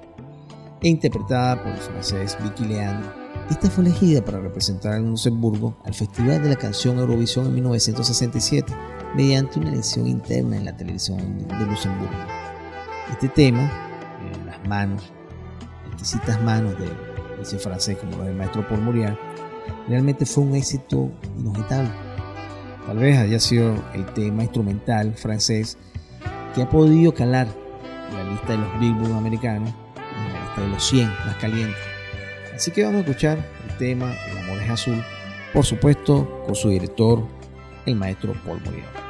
e 0.80 0.90
interpretada 0.90 1.64
por 1.64 1.72
el 1.72 1.80
francés 1.80 2.38
Vicky 2.44 2.66
Leandro. 2.66 3.12
Esta 3.50 3.68
fue 3.68 3.86
elegida 3.86 4.24
para 4.24 4.40
representar 4.40 4.94
a 4.94 5.00
Luxemburgo 5.00 5.76
al 5.86 5.96
Festival 5.96 6.44
de 6.44 6.50
la 6.50 6.56
Canción 6.56 7.00
Eurovisión 7.00 7.48
en 7.48 7.56
1967 7.56 8.72
mediante 9.16 9.58
una 9.58 9.70
elección 9.70 10.06
interna 10.06 10.58
en 10.58 10.66
la 10.66 10.78
televisión 10.78 11.18
de 11.48 11.66
Luxemburgo. 11.66 12.14
Este 13.12 13.30
tema, 13.30 13.72
en 14.22 14.46
las 14.46 14.64
manos, 14.68 15.02
exquisitas 15.88 16.40
manos 16.44 16.76
de 16.78 17.42
ese 17.42 17.58
francés 17.58 17.98
como 17.98 18.18
lo 18.18 18.26
del 18.26 18.36
maestro 18.36 18.68
Paul 18.68 18.82
Muriel, 18.82 19.18
realmente 19.88 20.28
fue 20.28 20.44
un 20.44 20.54
éxito 20.54 21.10
inobjetable. 21.40 22.07
Tal 22.98 23.06
vez 23.06 23.20
haya 23.20 23.40
sido 23.40 23.76
el 23.94 24.06
tema 24.16 24.42
instrumental 24.42 25.14
francés 25.14 25.78
que 26.56 26.64
ha 26.64 26.68
podido 26.68 27.14
calar 27.14 27.48
en 28.10 28.18
la 28.18 28.24
lista 28.24 28.54
de 28.54 28.58
los 28.58 28.80
Billboard 28.80 29.14
americanos, 29.14 29.72
en 30.16 30.34
la 30.34 30.44
lista 30.44 30.62
de 30.62 30.68
los 30.68 30.84
100 30.84 31.08
más 31.08 31.36
calientes. 31.36 31.78
Así 32.56 32.72
que 32.72 32.84
vamos 32.84 32.98
a 32.98 33.08
escuchar 33.08 33.38
el 33.70 33.78
tema 33.78 34.12
El 34.32 34.38
amor 34.40 34.64
es 34.64 34.70
azul, 34.72 35.04
por 35.54 35.64
supuesto 35.64 36.44
con 36.48 36.56
su 36.56 36.70
director, 36.70 37.24
el 37.86 37.96
maestro 37.98 38.34
Paul 38.44 38.62
Muriel. 38.66 39.07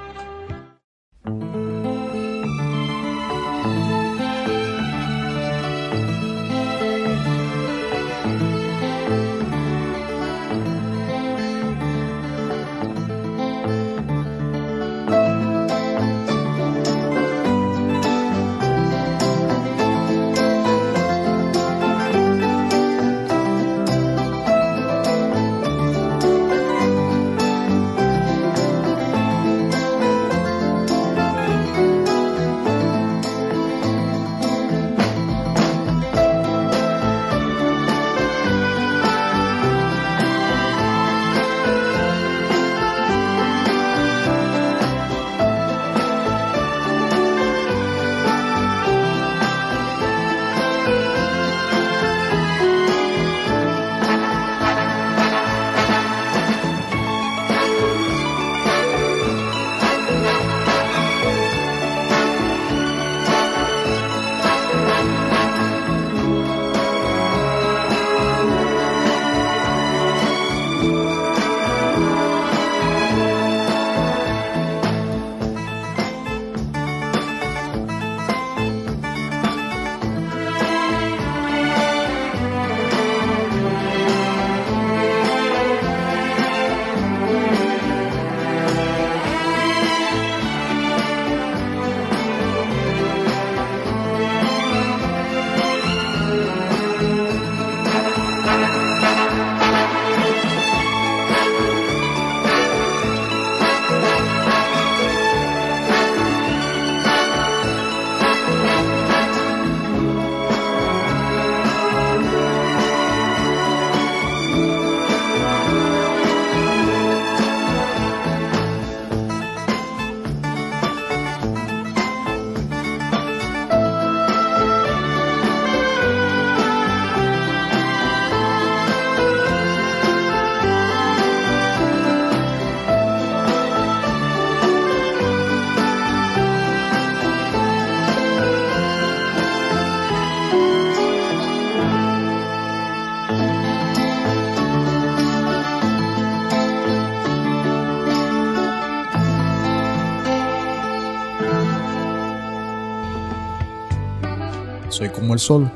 El 155.33 155.39
sol, 155.39 155.71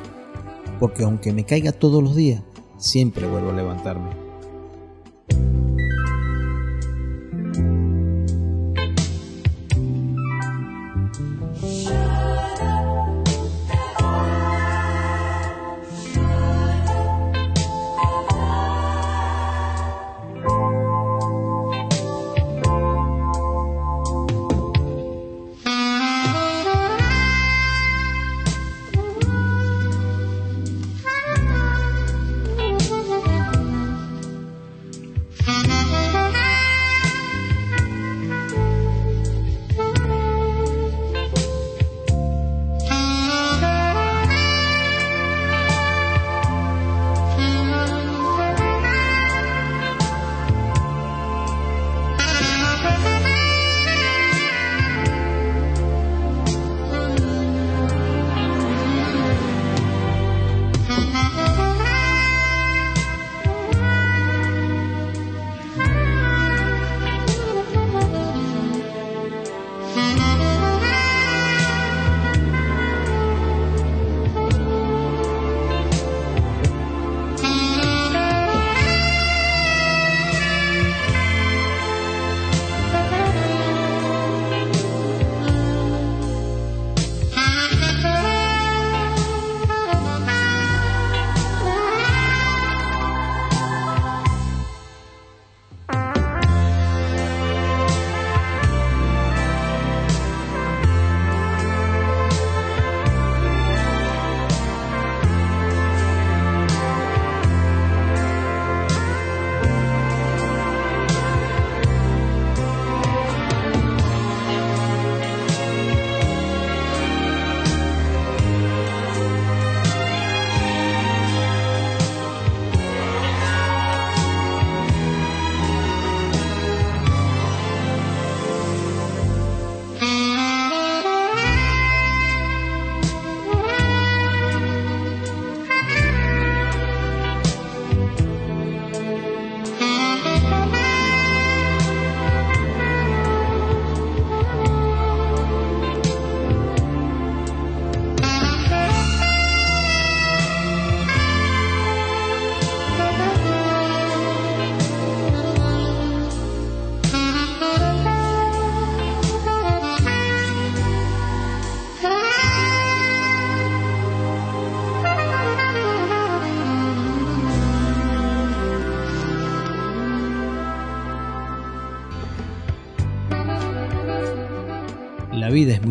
porque 0.80 1.04
aunque 1.04 1.34
me 1.34 1.46
caiga 1.46 1.72
todos 1.72 2.02
los 2.04 2.16
días, 2.16 2.42
siempre 2.78 3.28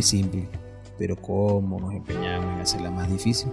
muy 0.01 0.06
simple, 0.06 0.48
pero 0.97 1.14
cómo 1.14 1.78
nos 1.78 1.93
empeñamos 1.93 2.55
en 2.55 2.60
hacerla 2.62 2.90
más 2.90 3.10
difícil. 3.10 3.51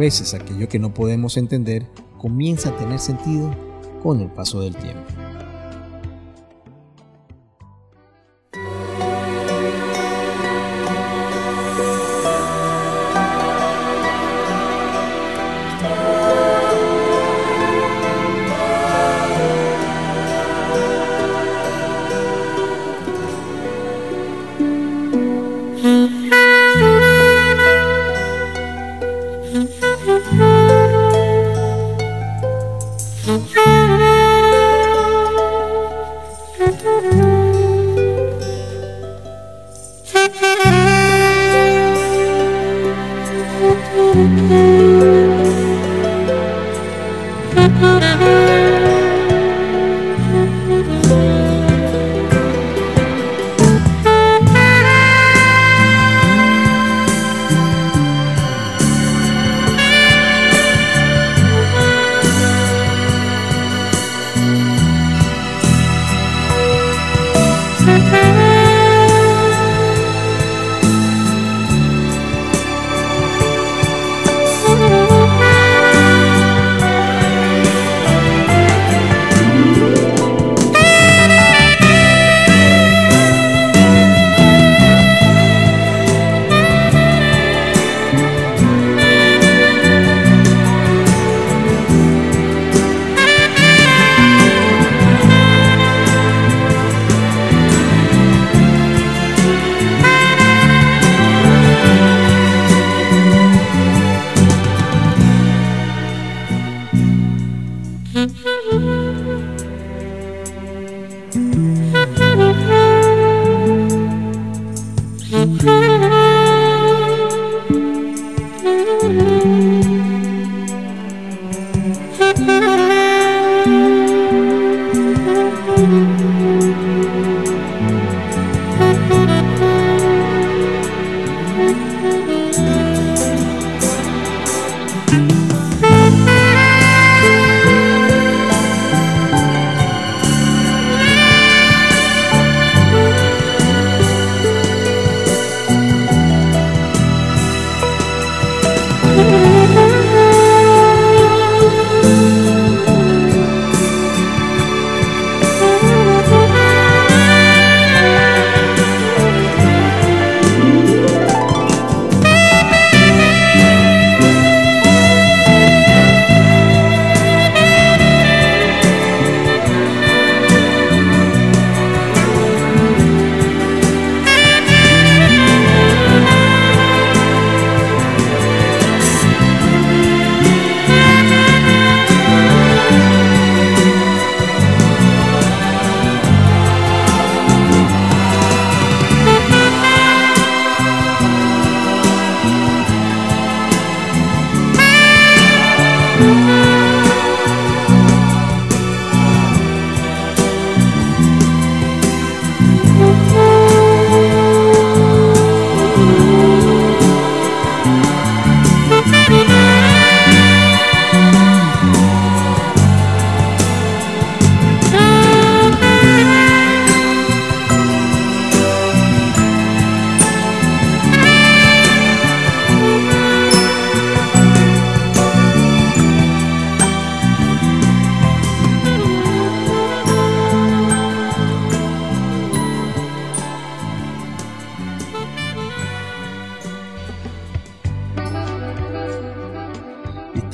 Veces 0.00 0.34
aquello 0.34 0.68
que 0.68 0.78
no 0.78 0.92
podemos 0.92 1.36
entender 1.36 1.86
comienza 2.18 2.70
a 2.70 2.76
tener 2.76 2.98
sentido 2.98 3.54
con 4.02 4.20
el 4.20 4.30
paso 4.30 4.62
del 4.62 4.74
tiempo. 4.74 5.19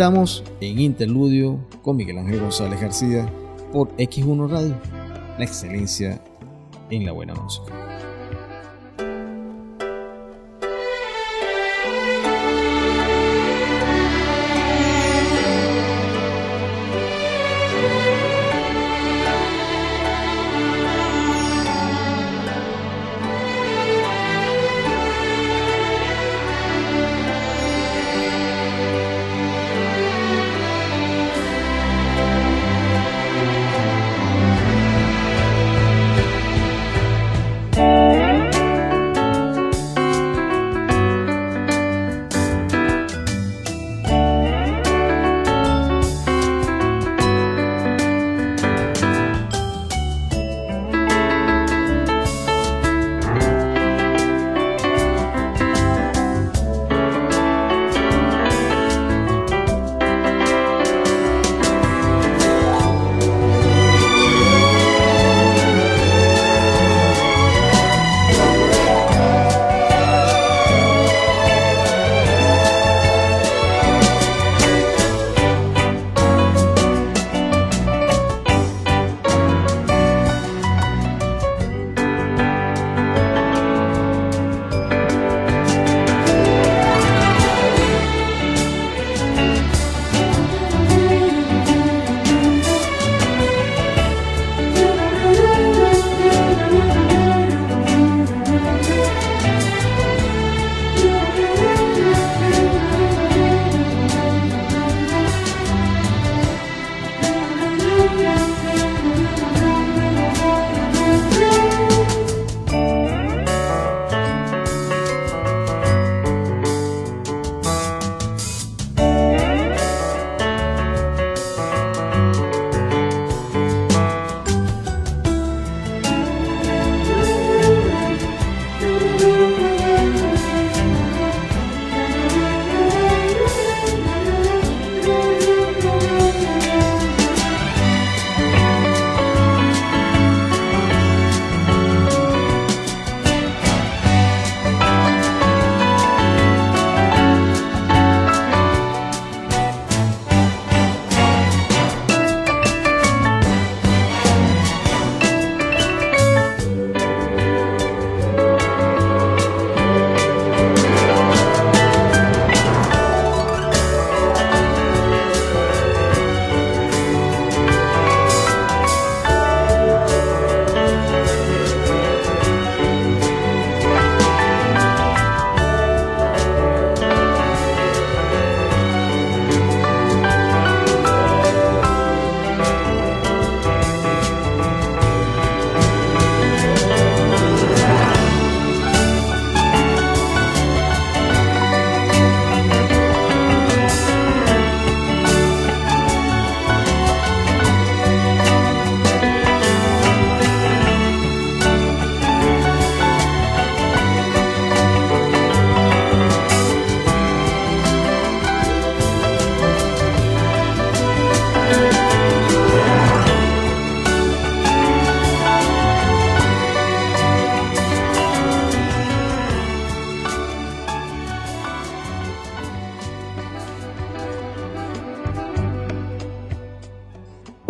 Estamos 0.07 0.45
en 0.61 0.79
Interludio 0.79 1.59
con 1.83 1.97
Miguel 1.97 2.19
Ángel 2.19 2.39
González 2.39 2.81
García 2.81 3.29
por 3.73 3.89
X1 3.97 4.49
Radio, 4.49 4.81
la 5.37 5.45
excelencia 5.45 6.23
en 6.91 7.05
la 7.05 7.11
buena 7.11 7.35
música. 7.35 7.76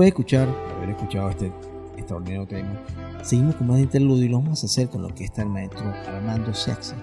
Escuchar, 0.08 0.48
haber 0.76 0.90
escuchado 0.90 1.30
este 1.30 1.52
extraordinario 1.96 2.46
tema, 2.46 2.80
seguimos 3.22 3.56
con 3.56 3.68
más 3.68 3.78
interludio 3.78 4.24
y 4.24 4.28
lo 4.28 4.38
vamos 4.38 4.62
a 4.62 4.66
hacer 4.66 4.88
con 4.88 5.02
lo 5.02 5.08
que 5.08 5.24
está 5.24 5.42
el 5.42 5.48
maestro 5.48 5.92
Armando 6.08 6.52
Sexy 6.54 6.94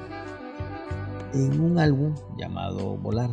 en 1.33 1.59
un 1.59 1.79
álbum 1.79 2.13
llamado 2.37 2.97
Volar. 2.97 3.29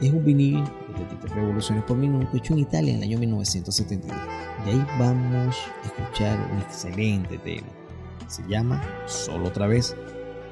Es 0.00 0.12
un 0.12 0.24
vinil 0.24 0.62
de 0.64 0.94
33 0.94 1.34
revoluciones 1.34 1.84
por 1.84 1.96
minuto 1.96 2.36
hecho 2.36 2.52
en 2.52 2.60
Italia 2.60 2.92
en 2.92 2.98
el 2.98 3.08
año 3.08 3.18
1972. 3.18 4.16
Y 4.66 4.70
ahí 4.70 4.86
vamos 4.98 5.56
a 5.82 5.86
escuchar 5.86 6.38
un 6.52 6.58
excelente 6.58 7.38
tema. 7.38 7.68
Se 8.28 8.46
llama 8.46 8.82
Solo 9.06 9.48
otra 9.48 9.66
vez 9.66 9.96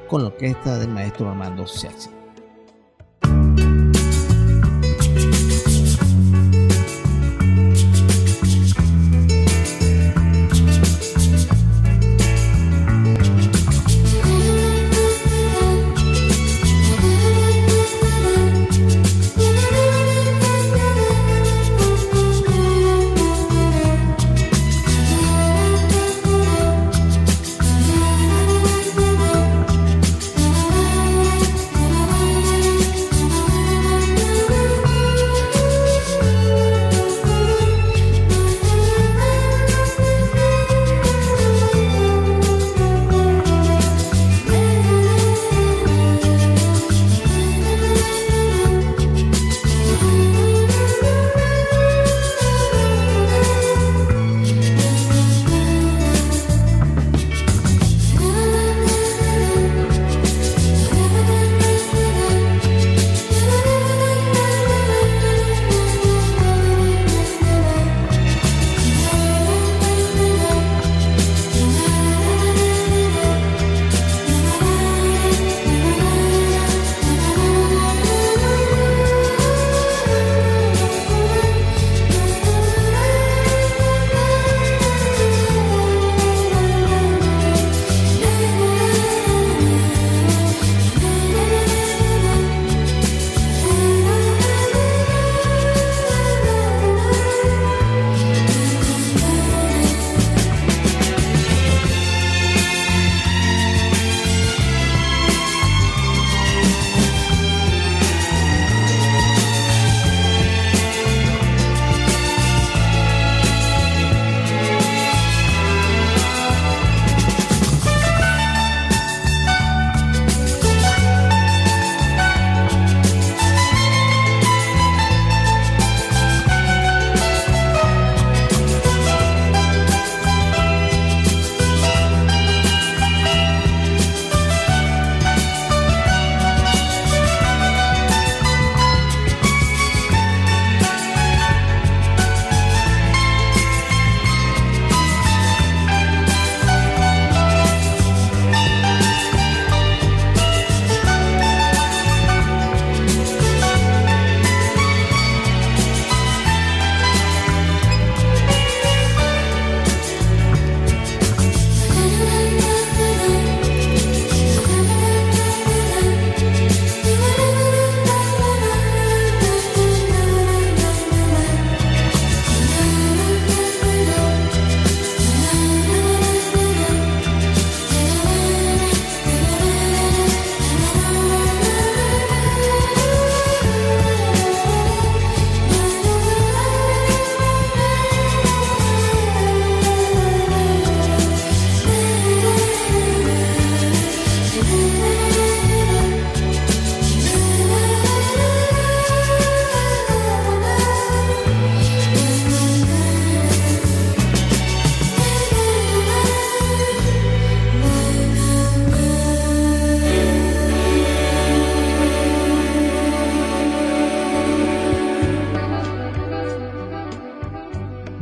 con 0.08 0.22
la 0.22 0.28
orquesta 0.28 0.78
del 0.78 0.88
maestro 0.88 1.28
Armando 1.28 1.66
Sexy. 1.66 2.15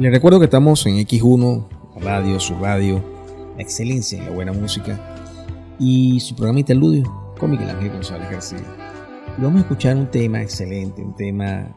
Les 0.04 0.12
recuerdo 0.12 0.38
que 0.38 0.44
estamos 0.44 0.84
en 0.84 0.96
X1, 0.96 1.66
radio, 2.02 2.38
su 2.38 2.54
radio, 2.56 3.02
la 3.56 3.62
excelencia 3.62 4.18
en 4.18 4.26
la 4.26 4.32
buena 4.32 4.52
música 4.52 5.00
y 5.78 6.20
su 6.20 6.36
programa 6.36 6.60
Interludio 6.60 7.32
con 7.40 7.52
Miguel 7.52 7.70
Ángel 7.70 7.90
González 7.90 8.30
García. 8.30 8.58
Y 9.38 9.40
vamos 9.40 9.60
a 9.60 9.60
escuchar 9.60 9.96
un 9.96 10.10
tema 10.10 10.42
excelente, 10.42 11.00
un 11.00 11.16
tema 11.16 11.74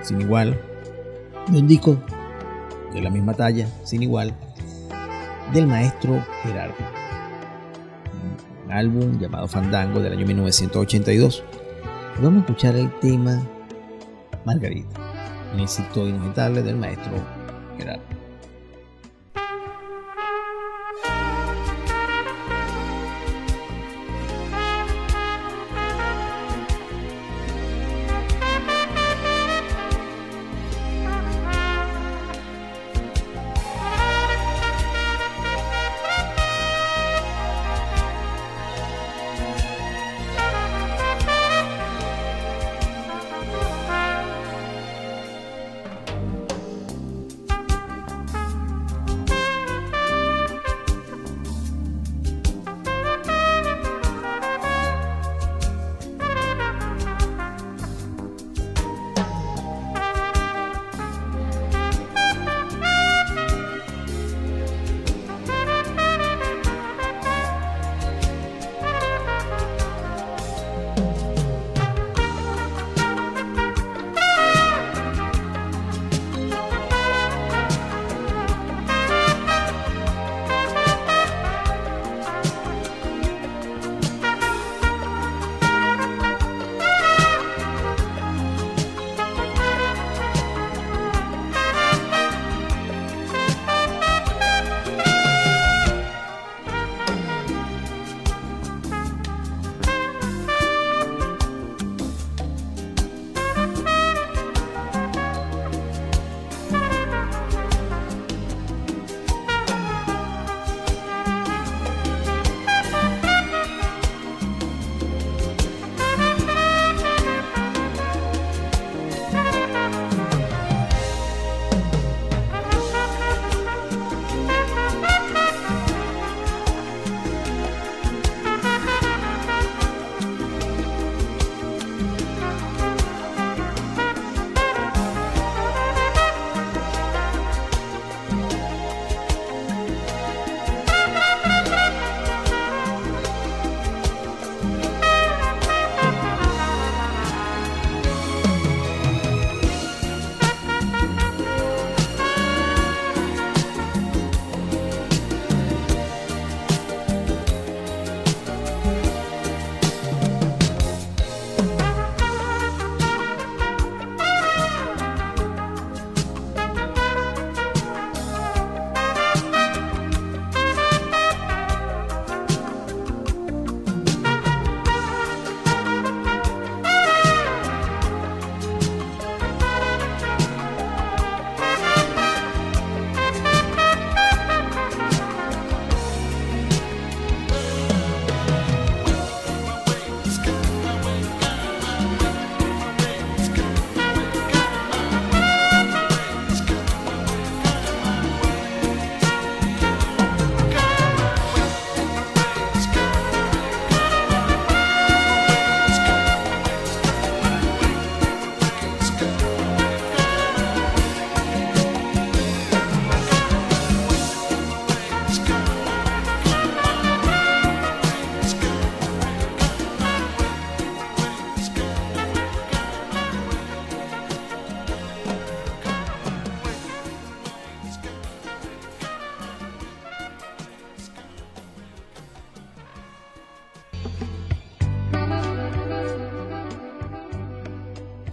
sin 0.00 0.22
igual, 0.22 0.58
de 1.48 1.58
un 1.58 1.68
disco 1.68 1.98
de 2.94 3.02
la 3.02 3.10
misma 3.10 3.34
talla, 3.34 3.68
sin 3.84 4.02
igual, 4.02 4.34
del 5.52 5.66
maestro 5.66 6.24
Gerardo. 6.44 6.74
Un 8.64 8.72
álbum 8.72 9.18
llamado 9.20 9.46
Fandango 9.46 10.00
del 10.00 10.14
año 10.14 10.26
1982. 10.26 11.44
vamos 12.16 12.36
a 12.36 12.46
escuchar 12.46 12.76
el 12.76 12.90
tema 13.00 13.46
Margarita, 14.46 14.98
un 15.52 15.60
éxito 15.60 16.08
inagotable 16.08 16.62
del 16.62 16.76
maestro 16.76 17.12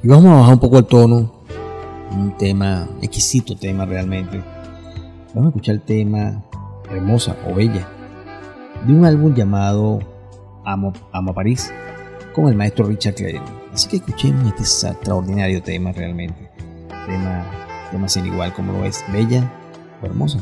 Vamos 0.09 0.31
a 0.31 0.35
bajar 0.37 0.53
un 0.55 0.59
poco 0.59 0.79
el 0.79 0.85
tono. 0.85 1.31
Un 2.09 2.35
tema, 2.35 2.89
exquisito 2.99 3.55
tema 3.55 3.85
realmente. 3.85 4.43
Vamos 5.35 5.45
a 5.45 5.47
escuchar 5.49 5.75
el 5.75 5.81
tema 5.81 6.43
Hermosa 6.89 7.35
o 7.47 7.53
Bella 7.53 7.87
de 8.87 8.91
un 8.91 9.05
álbum 9.05 9.35
llamado 9.35 9.99
Amo, 10.65 10.93
Amo 11.11 11.31
París 11.35 11.71
con 12.33 12.47
el 12.47 12.55
maestro 12.55 12.87
Richard 12.87 13.13
Clay. 13.13 13.39
Así 13.71 13.87
que 13.87 13.97
escuchemos 13.97 14.51
este 14.59 14.87
extraordinario 14.87 15.61
tema 15.61 15.91
realmente. 15.91 16.49
Tema, 17.05 17.45
tema 17.91 18.09
sin 18.09 18.25
igual 18.25 18.51
como 18.55 18.73
lo 18.73 18.85
es 18.85 19.05
Bella 19.13 19.47
o 20.01 20.07
Hermosa. 20.07 20.39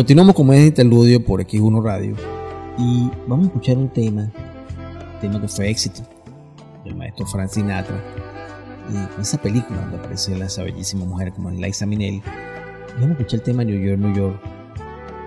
Continuamos 0.00 0.34
con 0.34 0.50
este 0.54 0.66
interludio 0.68 1.22
por 1.22 1.42
X1 1.42 1.84
Radio. 1.84 2.16
Y 2.78 3.10
vamos 3.26 3.44
a 3.44 3.48
escuchar 3.48 3.76
un 3.76 3.90
tema, 3.90 4.22
un 4.22 5.20
tema 5.20 5.38
que 5.38 5.46
fue 5.46 5.68
éxito, 5.68 6.00
del 6.86 6.96
maestro 6.96 7.26
Frank 7.26 7.50
Sinatra. 7.50 8.02
Y 8.90 9.20
esa 9.20 9.36
película 9.36 9.78
donde 9.82 9.98
aparece 9.98 10.34
esa 10.42 10.62
bellísima 10.62 11.04
mujer 11.04 11.34
como 11.34 11.50
Liza 11.50 11.84
Minnelli. 11.84 12.16
Y 12.16 12.94
vamos 12.94 13.10
a 13.10 13.12
escuchar 13.12 13.40
el 13.40 13.42
tema 13.42 13.62
New 13.62 13.78
York, 13.78 14.00
New 14.00 14.14
York. 14.14 14.40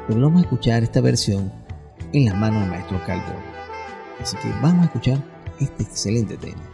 Pero 0.08 0.20
vamos 0.20 0.40
a 0.40 0.45
escuchar 0.45 0.82
esta 0.82 1.02
versión 1.02 1.54
en 2.12 2.26
las 2.26 2.36
manos 2.36 2.62
del 2.62 2.72
maestro 2.72 3.00
Calvo. 3.06 3.36
Así 4.20 4.36
que 4.38 4.50
vamos 4.64 4.82
a 4.82 4.86
escuchar 4.86 5.24
este 5.60 5.84
excelente 5.84 6.36
tema. 6.36 6.73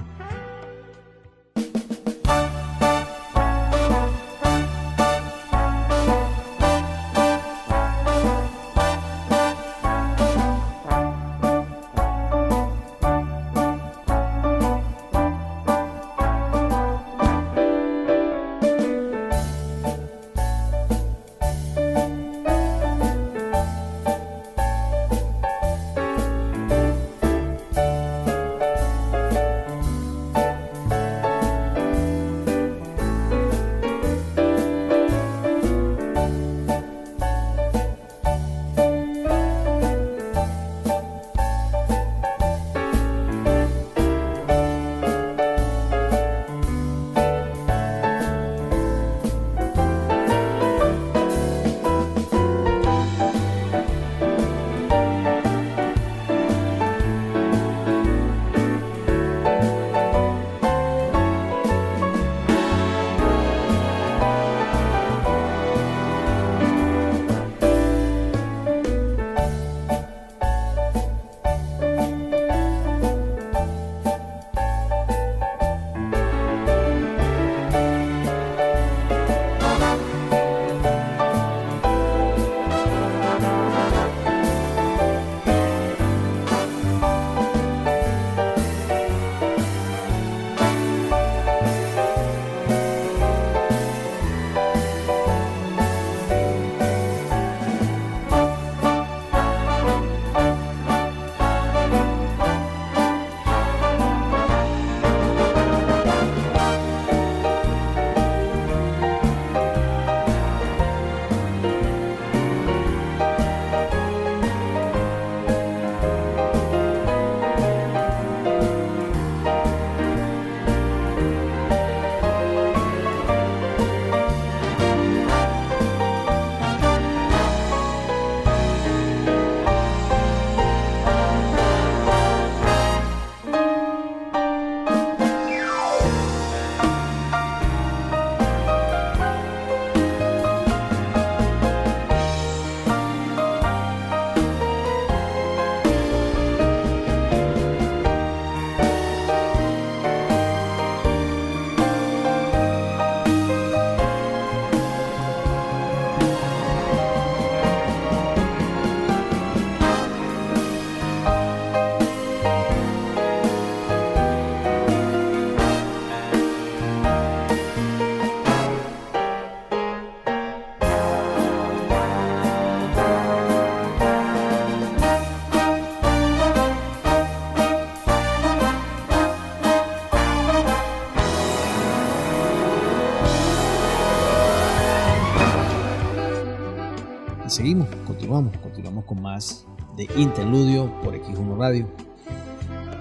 Más 189.40 189.66
de 189.95 190.03
Interludio 190.18 190.94
por 191.02 191.16
X1 191.16 191.57
Radio. 191.57 191.88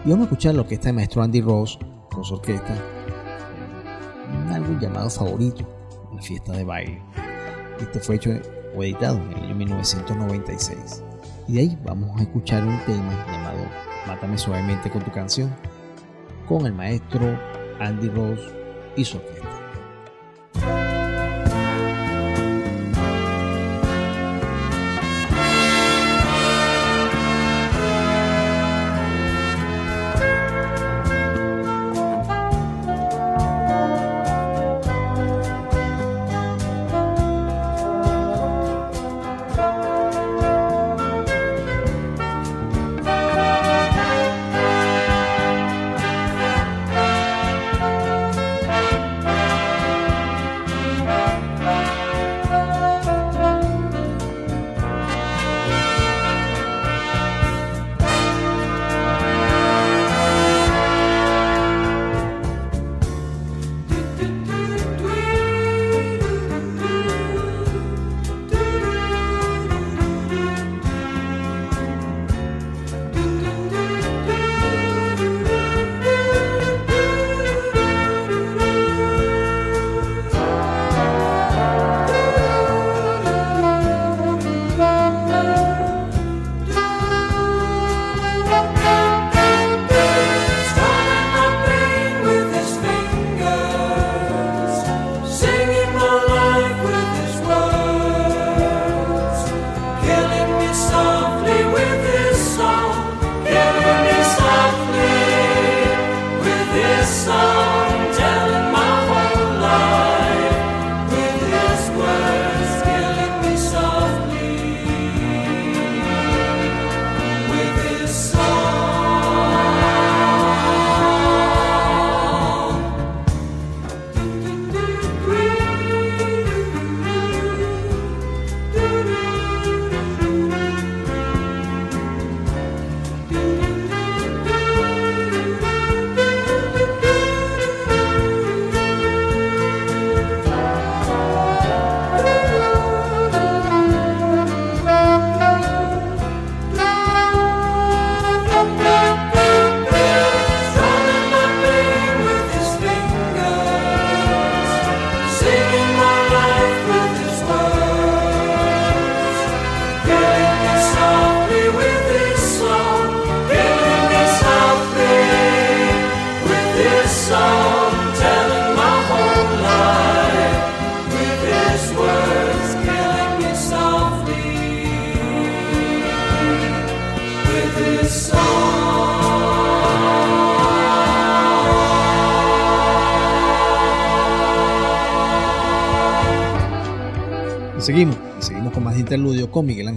Y 0.04 0.10
vamos 0.10 0.20
a 0.20 0.30
escuchar 0.30 0.54
lo 0.54 0.66
que 0.66 0.76
está 0.76 0.90
el 0.90 0.94
maestro 0.94 1.20
Andy 1.20 1.40
Ross 1.40 1.78
con 2.12 2.24
su 2.24 2.34
orquesta, 2.34 2.76
un 4.32 4.52
álbum 4.52 4.78
llamado 4.78 5.10
Favorito, 5.10 5.68
la 6.14 6.22
fiesta 6.22 6.52
de 6.52 6.62
baile. 6.62 7.02
Este 7.80 7.98
fue 7.98 8.16
hecho 8.16 8.30
o 8.76 8.84
editado 8.84 9.16
en 9.16 9.32
el 9.32 9.44
año 9.46 9.54
1996. 9.56 11.02
Y 11.48 11.54
de 11.54 11.60
ahí 11.60 11.78
vamos 11.84 12.16
a 12.16 12.22
escuchar 12.22 12.62
un 12.64 12.78
tema 12.86 13.12
llamado 13.32 13.58
Mátame 14.06 14.38
suavemente 14.38 14.90
con 14.90 15.02
tu 15.02 15.10
canción, 15.10 15.52
con 16.48 16.66
el 16.66 16.72
maestro 16.72 17.36
Andy 17.80 18.10
Ross 18.10 18.40
y 18.96 19.04
su 19.04 19.16
orquesta. 19.16 19.37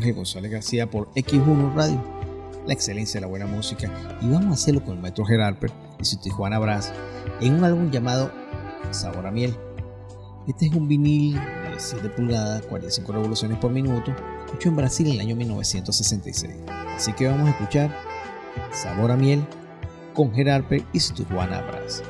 González 0.10 0.52
García 0.52 0.90
por 0.90 1.14
X1 1.14 1.76
Radio, 1.76 2.04
la 2.66 2.74
excelencia 2.74 3.20
de 3.20 3.22
la 3.22 3.28
buena 3.28 3.46
música. 3.46 3.92
Y 4.22 4.30
vamos 4.30 4.48
a 4.48 4.54
hacerlo 4.54 4.84
con 4.84 4.96
el 4.96 5.02
maestro 5.02 5.26
Gerarper 5.26 5.72
y 6.00 6.06
su 6.06 6.20
Tijuana 6.20 6.58
Brass 6.58 6.92
en 7.40 7.54
un 7.54 7.64
álbum 7.64 7.92
llamado 7.92 8.32
Sabor 8.90 9.28
a 9.28 9.32
Miel. 9.32 9.56
Este 10.48 10.66
es 10.66 10.74
un 10.74 10.88
vinil 10.88 11.36
de 11.36 11.80
7 11.80 12.10
pulgadas, 12.10 12.64
45 12.64 13.12
revoluciones 13.12 13.60
por 13.60 13.72
minuto, 13.72 14.14
hecho 14.54 14.70
en 14.70 14.76
Brasil 14.76 15.08
en 15.08 15.14
el 15.14 15.20
año 15.20 15.36
1966. 15.36 16.56
Así 16.96 17.14
que 17.14 17.28
vamos 17.28 17.48
a 17.48 17.52
escuchar 17.52 17.96
Sabor 18.74 19.12
a 19.12 19.16
Miel 19.16 19.46
con 20.14 20.34
Gerarper 20.34 20.84
y 20.92 21.00
su 21.00 21.14
Tijuana 21.14 21.62
Brass. 21.62 22.02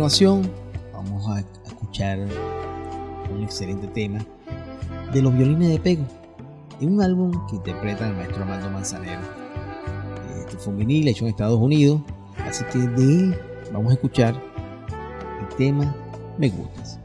Continuación 0.00 0.50
vamos 0.94 1.28
a 1.28 1.40
escuchar 1.68 2.18
un 3.30 3.42
excelente 3.42 3.86
tema 3.88 4.24
de 5.12 5.20
los 5.20 5.34
violines 5.34 5.68
de 5.68 5.78
pego 5.78 6.06
en 6.80 6.94
un 6.94 7.02
álbum 7.02 7.46
que 7.46 7.56
interpreta 7.56 8.08
el 8.08 8.14
maestro 8.14 8.44
Armando 8.44 8.70
Manzanero. 8.70 9.20
Este 10.38 10.56
fue 10.56 10.72
un 10.72 10.78
vinil 10.78 11.06
hecho 11.06 11.26
en 11.26 11.32
Estados 11.32 11.60
Unidos, 11.60 12.00
así 12.48 12.64
que 12.72 12.78
de 12.78 13.02
él 13.02 13.38
vamos 13.74 13.90
a 13.90 13.94
escuchar 13.96 14.34
el 15.42 15.56
tema 15.56 15.94
Me 16.38 16.48
Gustas. 16.48 16.98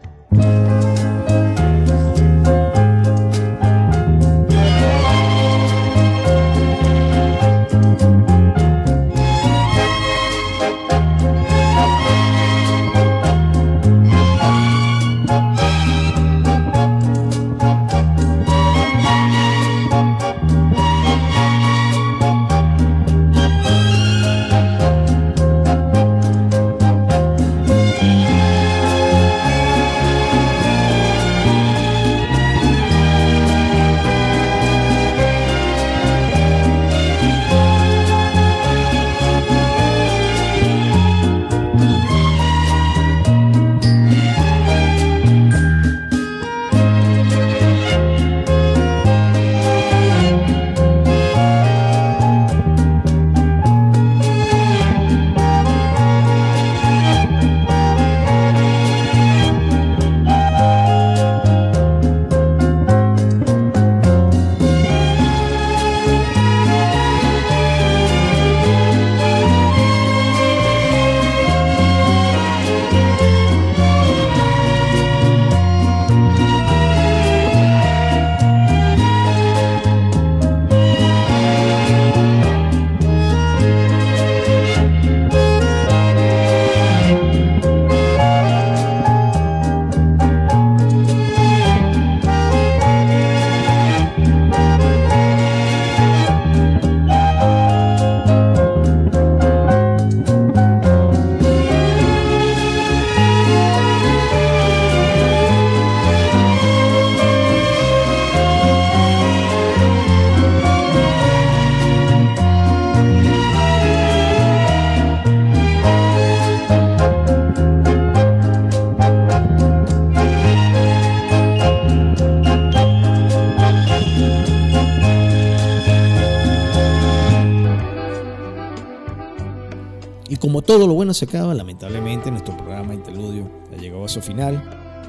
Todo 130.75 130.87
lo 130.87 130.93
bueno 130.93 131.13
se 131.13 131.23
acaba, 131.23 131.53
lamentablemente 131.53 132.29
nuestro 132.29 132.57
programa 132.57 132.93
Interludio 132.93 133.49
ha 133.71 133.79
llegado 133.79 134.03
a 134.03 134.09
su 134.09 134.21
final. 134.21 134.61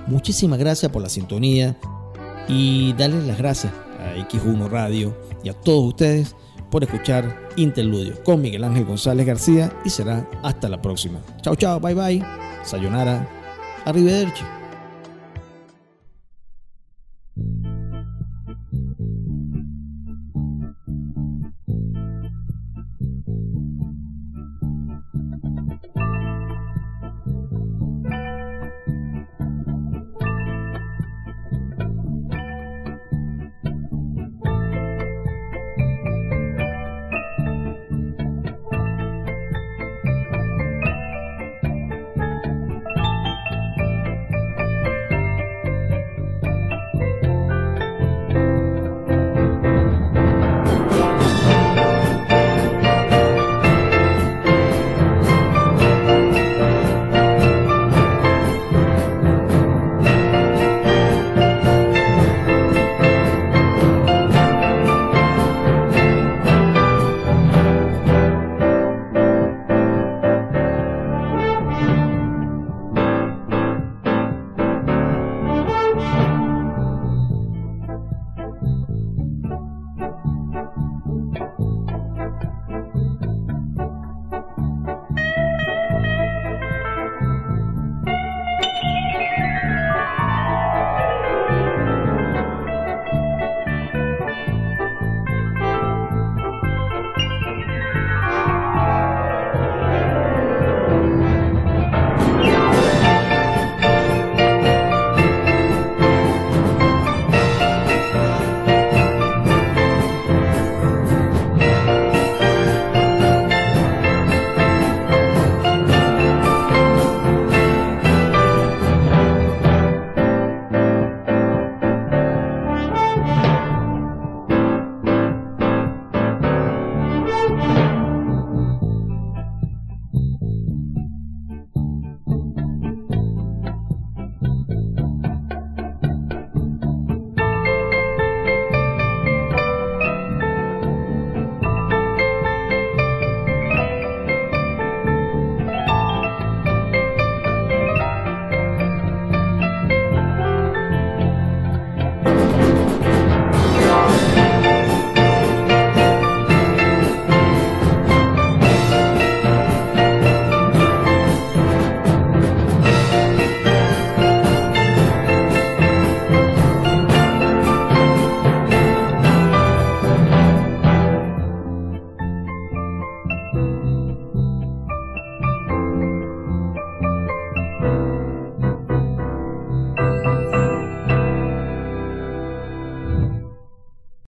Muchísimas 0.06 0.60
gracias 0.60 0.92
por 0.92 1.02
la 1.02 1.08
sintonía 1.08 1.76
y 2.46 2.92
darles 2.92 3.26
las 3.26 3.36
gracias 3.36 3.72
a 3.98 4.14
X1 4.28 4.68
Radio 4.68 5.12
y 5.42 5.48
a 5.48 5.54
todos 5.54 5.88
ustedes 5.88 6.36
por 6.70 6.84
escuchar 6.84 7.48
Interludio 7.56 8.22
con 8.22 8.42
Miguel 8.42 8.62
Ángel 8.62 8.84
González 8.84 9.26
García 9.26 9.72
y 9.84 9.90
será 9.90 10.30
hasta 10.44 10.68
la 10.68 10.80
próxima. 10.80 11.18
Chao, 11.42 11.56
chao, 11.56 11.80
bye 11.80 11.94
bye. 11.94 12.24
Sayonara, 12.62 13.28
arrivederci. 13.84 14.44